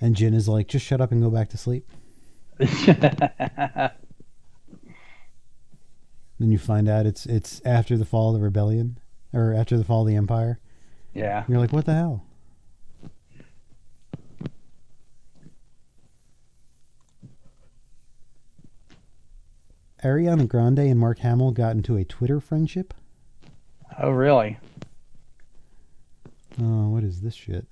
[0.00, 1.86] And Jyn is like, "Just shut up and go back to sleep."
[6.38, 8.98] Then you find out it's it's after the fall of the rebellion,
[9.32, 10.58] or after the fall of the empire.
[11.14, 11.40] yeah.
[11.40, 12.24] And you're like, "What the hell?"
[20.04, 22.94] Ariana Grande and Mark Hamill got into a Twitter friendship.
[23.98, 24.58] Oh, really?
[26.60, 27.66] Oh, what is this shit?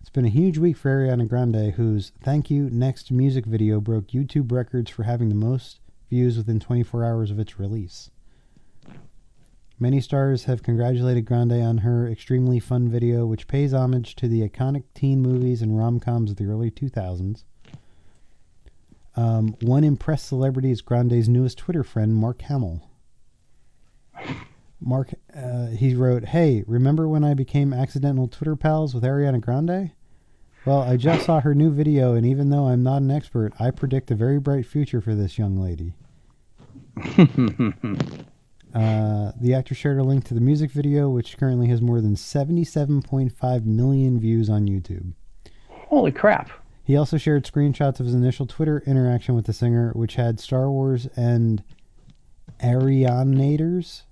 [0.00, 4.08] It's been a huge week for Ariana Grande, whose Thank You Next music video broke
[4.08, 5.80] YouTube records for having the most
[6.10, 8.10] views within 24 hours of its release.
[9.82, 14.46] Many stars have congratulated Grande on her extremely fun video, which pays homage to the
[14.46, 17.44] iconic teen movies and rom coms of the early 2000s.
[19.16, 22.82] Um, one impressed celebrity is Grande's newest Twitter friend, Mark Hamill.
[24.78, 29.92] Mark, uh, he wrote, "Hey, remember when I became accidental Twitter pals with Ariana Grande?
[30.66, 33.70] Well, I just saw her new video, and even though I'm not an expert, I
[33.70, 35.94] predict a very bright future for this young lady."
[38.72, 42.14] Uh, the actor shared a link to the music video, which currently has more than
[42.14, 45.12] 77.5 million views on YouTube.
[45.68, 46.50] Holy crap.
[46.84, 50.70] He also shared screenshots of his initial Twitter interaction with the singer, which had Star
[50.70, 51.64] Wars and
[52.60, 54.02] Arianators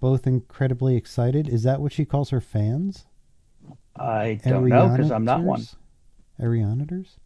[0.00, 1.48] both incredibly excited.
[1.48, 3.04] Is that what she calls her fans?
[3.96, 5.62] I don't know because I'm not one.
[6.40, 7.16] Arianators?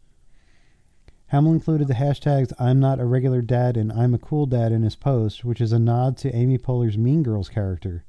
[1.31, 4.83] Hamill included the hashtags I'm not a regular dad and I'm a cool dad in
[4.83, 8.03] his post, which is a nod to Amy Poehler's Mean Girls character,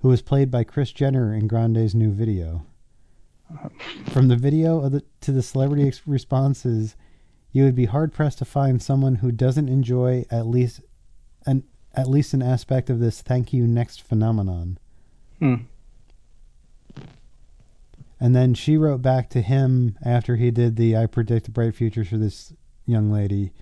[0.00, 2.64] who was played by Kris Jenner in Grande's new video.
[4.06, 6.96] From the video the, to the celebrity ex- responses,
[7.52, 10.80] you would be hard pressed to find someone who doesn't enjoy at least
[11.44, 11.64] an
[11.94, 14.78] at least an aspect of this thank you next phenomenon.
[15.38, 15.54] Hmm.
[18.18, 21.74] And then she wrote back to him after he did the I predict a bright
[21.74, 22.52] futures for this
[22.86, 23.52] young lady.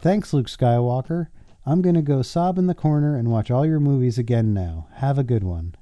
[0.00, 1.28] Thanks, Luke Skywalker.
[1.64, 4.88] I'm going to go sob in the corner and watch all your movies again now.
[4.96, 5.74] Have a good one.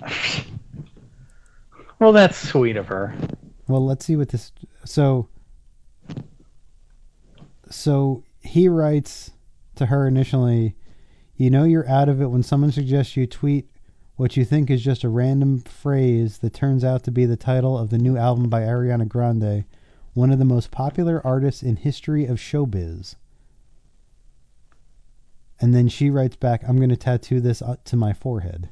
[2.00, 3.14] Well, that's sweet of her.
[3.68, 4.52] Well, let's see what this.
[4.86, 5.28] So,
[7.68, 9.32] so he writes
[9.76, 10.76] to her initially.
[11.36, 13.68] You know you're out of it when someone suggests you tweet
[14.20, 17.78] what you think is just a random phrase that turns out to be the title
[17.78, 19.64] of the new album by Ariana Grande,
[20.12, 23.14] one of the most popular artists in history of showbiz.
[25.58, 28.68] And then she writes back, "I'm going to tattoo this uh, to my forehead."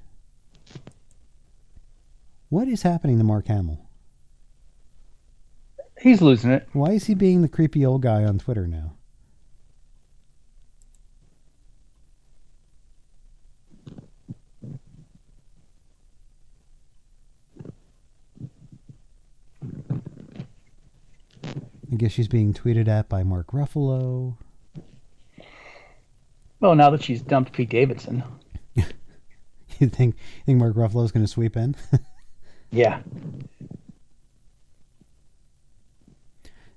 [2.51, 3.89] What is happening to Mark Hamill?
[5.99, 6.69] He's losing it.
[6.75, 8.98] Why is he being the creepy old guy on Twitter now?
[21.97, 24.37] Guess she's being tweeted at by Mark Ruffalo.
[26.61, 28.23] Well, now that she's dumped Pete Davidson.
[29.81, 31.77] You think you think Mark Ruffalo's going to sweep in?
[32.71, 33.01] Yeah.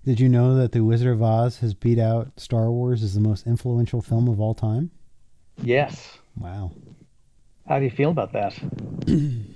[0.06, 3.20] Did you know that The Wizard of Oz has beat out Star Wars as the
[3.20, 4.90] most influential film of all time?
[5.62, 6.18] Yes.
[6.38, 6.72] Wow.
[7.68, 8.58] How do you feel about that?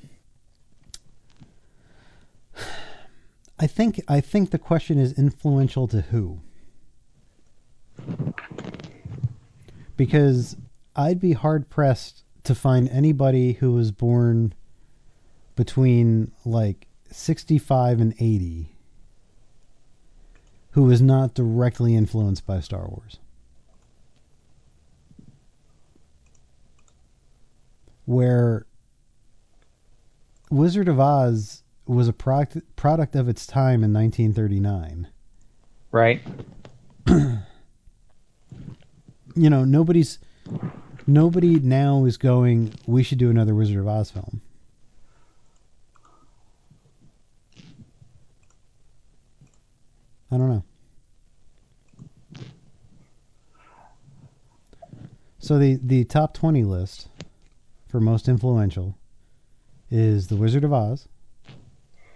[3.58, 6.42] I think I think the question is influential to who?
[9.96, 10.58] Because
[10.96, 14.54] I'd be hard pressed to find anybody who was born
[15.56, 18.76] between like 65 and 80
[20.72, 23.18] who was not directly influenced by Star Wars.
[28.04, 28.66] Where
[30.52, 35.08] Wizard of Oz was a product product of its time in 1939.
[35.92, 36.22] Right.
[39.38, 40.20] You know, nobody's
[41.06, 42.74] nobody now is going.
[42.88, 44.42] We should do another Wizard of Oz film.
[50.32, 50.64] I don't know.
[55.38, 57.10] So the the top 20 list
[57.88, 58.98] for most influential
[59.92, 61.08] is The Wizard of Oz,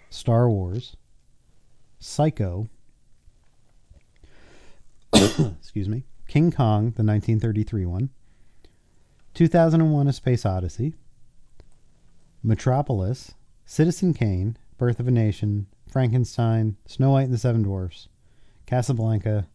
[0.09, 0.95] Star Wars,
[1.99, 2.69] Psycho,
[5.13, 8.09] excuse me, King Kong, the 1933 one,
[9.33, 10.95] 2001 A Space Odyssey,
[12.43, 13.33] Metropolis,
[13.65, 18.07] Citizen Kane, Birth of a Nation, Frankenstein, Snow White and the Seven Dwarfs,
[18.65, 19.47] Casablanca,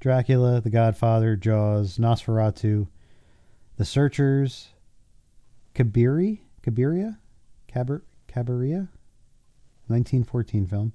[0.00, 2.88] Dracula, The Godfather, Jaws, Nosferatu,
[3.76, 4.68] The Searchers,
[5.74, 7.18] Kabiri, Cabiria,
[7.68, 8.88] Kabir, Cabiria,
[9.88, 10.92] 1914 film.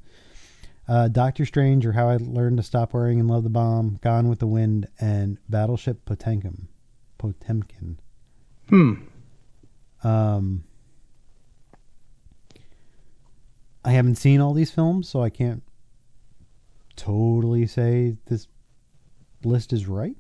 [0.88, 4.28] Uh, Doctor Strange or How I Learned to Stop Worrying and Love the Bomb, Gone
[4.28, 6.68] with the Wind, and Battleship Potemkin.
[7.18, 7.98] Potemkin.
[8.70, 8.94] Hmm.
[10.04, 10.64] Um,
[13.86, 15.64] I haven't seen all these films, so I can't
[16.96, 18.48] totally say this
[19.44, 20.16] list is right.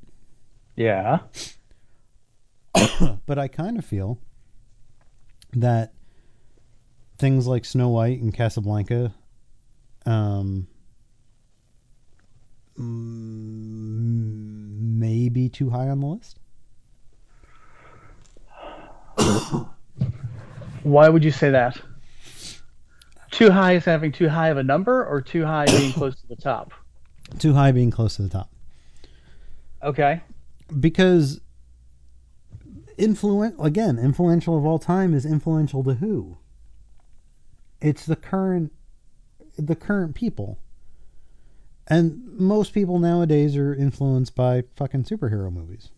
[0.76, 1.19] Yeah.
[3.26, 4.19] But I kind of feel
[5.53, 5.93] that
[7.22, 9.13] things like Snow White and Casablanca
[10.07, 10.67] um,
[12.78, 12.82] mm,
[14.99, 16.39] may be too high on the list.
[20.84, 21.80] Why would you say that?
[23.30, 26.28] Too high is having too high of a number, or too high being close to
[26.28, 26.74] the top?
[27.38, 28.49] Too high being close to the top.
[29.84, 30.22] Okay.
[30.80, 31.41] because
[32.97, 36.38] influent again influential of all time is influential to who
[37.82, 38.71] it's the current
[39.57, 40.57] the current people
[41.88, 45.89] and most people nowadays are influenced by fucking superhero movies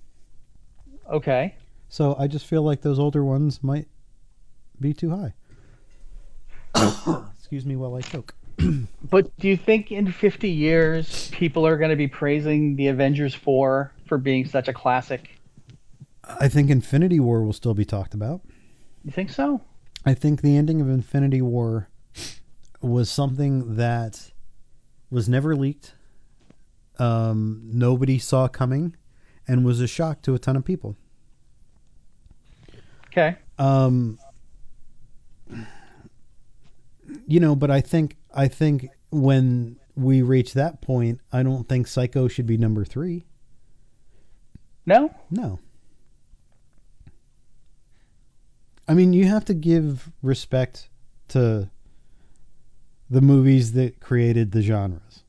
[1.11, 1.55] Okay.
[1.89, 3.88] so i just feel like those older ones might
[4.79, 5.34] be too high
[7.38, 8.34] excuse me while i choke
[9.09, 13.34] But do you think in 50 years people are going to be praising the Avengers
[13.34, 15.31] 4 for being such a classic?
[16.39, 18.41] i think infinity war will still be talked about
[19.03, 19.59] You think so?
[20.06, 21.89] I think the ending of Infinity War
[22.82, 24.32] was something that
[25.10, 25.93] was never leaked.
[26.99, 28.95] Um, nobody saw coming,
[29.47, 30.95] and was a shock to a ton of people.
[33.08, 33.38] Okay.
[33.58, 34.20] Um,
[37.28, 41.88] you know, but I think I think when we reach that point, I don't think
[41.88, 43.26] Psycho should be number three.
[44.86, 45.14] No?
[45.30, 45.60] No.
[48.88, 50.89] I mean, you have to give respect
[51.29, 51.69] to
[53.09, 55.23] the movies that created the genres.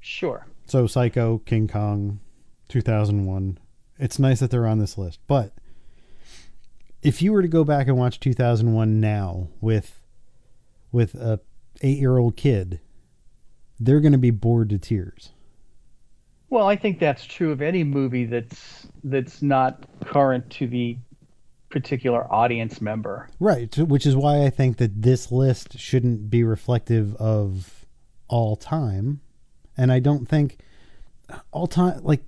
[0.00, 0.46] Sure.
[0.66, 2.20] So, Psycho, King Kong,
[2.68, 3.58] 2001.
[3.98, 5.20] It's nice that they're on this list.
[5.26, 5.52] But
[7.02, 10.00] if you were to go back and watch 2001 now with
[10.90, 11.40] with a
[11.82, 12.80] 8-year-old kid,
[13.78, 15.30] they're going to be bored to tears.
[16.50, 20.96] Well, I think that's true of any movie that's that's not current to the
[21.70, 23.28] particular audience member.
[23.38, 27.86] Right, which is why I think that this list shouldn't be reflective of
[28.28, 29.20] all time.
[29.76, 30.58] And I don't think
[31.52, 32.22] all time like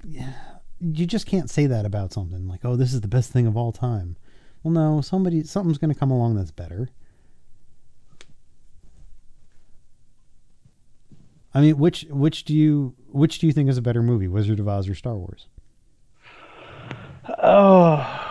[0.81, 3.57] you just can't say that about something like, "Oh, this is the best thing of
[3.57, 4.17] all time."
[4.63, 6.91] Well, no, somebody something's going to come along that's better.
[11.53, 14.61] I mean, which which do you which do you think is a better movie, Wizard
[14.61, 15.47] of Oz or Star Wars?
[17.43, 18.30] Oh.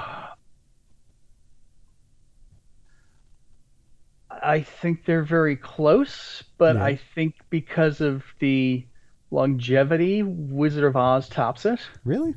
[4.50, 6.84] I think they're very close, but Yeah.
[6.84, 8.86] I think because of the
[9.32, 11.80] longevity, Wizard of Oz tops it.
[12.04, 12.34] Really?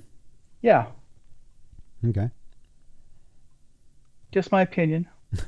[0.60, 0.86] Yeah,
[2.06, 2.28] Okay.
[4.30, 5.08] just my opinion.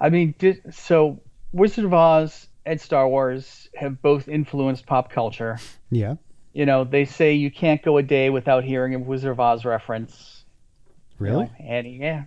[0.00, 1.20] I mean, di- so
[1.52, 5.58] Wizard of Oz and Star Wars have both influenced pop culture.
[5.90, 6.16] Yeah.
[6.56, 9.66] You know, they say you can't go a day without hearing a Wizard of Oz
[9.66, 10.42] reference.
[11.20, 11.44] You Really?
[11.44, 12.24] know, Annie, yeah.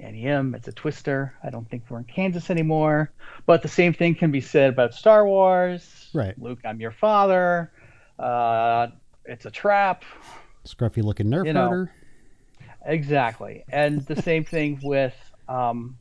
[0.00, 1.34] Auntie Em, it's a twister.
[1.44, 3.12] I don't think we're in Kansas anymore.
[3.44, 6.08] But the same thing can be said about Star Wars.
[6.14, 6.34] Right.
[6.40, 7.70] Luke, I'm your father.
[8.18, 8.86] Uh,
[9.26, 10.04] it's a trap.
[10.66, 11.68] Scruffy looking nerf You know.
[11.68, 11.92] herder.
[12.86, 13.62] Exactly.
[13.68, 15.14] And the same thing with
[15.50, 15.98] um,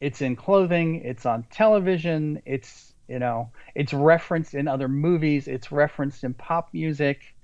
[0.00, 5.70] it's in clothing, it's on television, it's, you know, it's referenced in other movies, it's
[5.70, 7.34] referenced in pop music.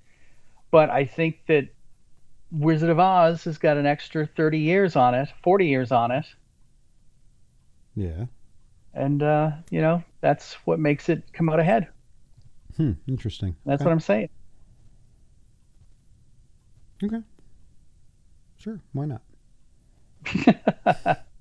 [0.70, 1.68] But I think that
[2.50, 6.26] Wizard of Oz has got an extra 30 years on it, 40 years on it.
[7.94, 8.24] Yeah.
[8.94, 11.88] And, uh, you know, that's what makes it come out ahead.
[12.76, 12.92] Hmm.
[13.06, 13.56] Interesting.
[13.64, 13.88] That's okay.
[13.88, 14.28] what I'm saying.
[17.04, 17.22] Okay.
[18.58, 18.80] Sure.
[18.92, 19.22] Why not?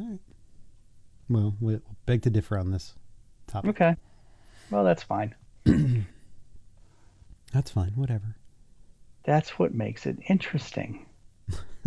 [0.00, 0.20] All right.
[1.28, 2.94] Well, we'll beg to differ on this
[3.46, 3.70] topic.
[3.70, 3.96] Okay.
[4.70, 5.34] Well, that's fine.
[7.52, 7.92] That's fine.
[7.94, 8.36] Whatever.
[9.24, 11.06] That's what makes it interesting.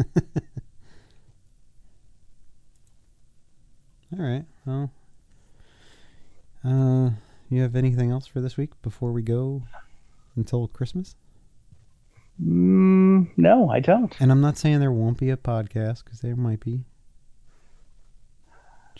[4.14, 4.46] All right.
[4.66, 4.92] Well,
[6.64, 7.12] uh,
[7.50, 9.64] you have anything else for this week before we go
[10.36, 11.16] until Christmas?
[12.44, 14.16] Mm, no, I don't.
[14.20, 16.86] And I'm not saying there won't be a podcast because there might be.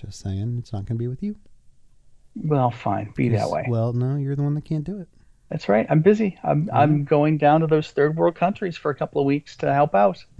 [0.02, 1.36] Just saying it's not going to be with you.
[2.36, 3.12] Well, fine.
[3.16, 3.66] Be that way.
[3.68, 5.08] Well, no, you're the one that can't do it.
[5.50, 5.86] That's right.
[5.90, 6.38] I'm busy.
[6.44, 9.74] I'm I'm going down to those third world countries for a couple of weeks to
[9.74, 10.24] help out.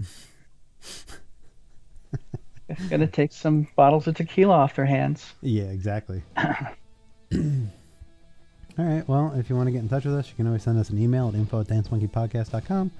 [2.68, 5.34] it's gonna take some bottles of tequila off their hands.
[5.42, 6.22] Yeah, exactly.
[8.78, 9.06] All right.
[9.06, 10.88] Well, if you want to get in touch with us, you can always send us
[10.88, 12.90] an email at info at dancemonkeypodcast.com.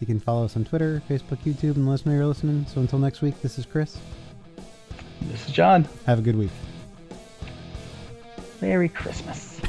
[0.00, 2.66] You can follow us on Twitter, Facebook, YouTube, and let us know you're listening.
[2.66, 3.96] So until next week, this is Chris.
[5.22, 5.86] This is John.
[6.06, 6.50] Have a good week.
[8.60, 9.60] Merry Christmas.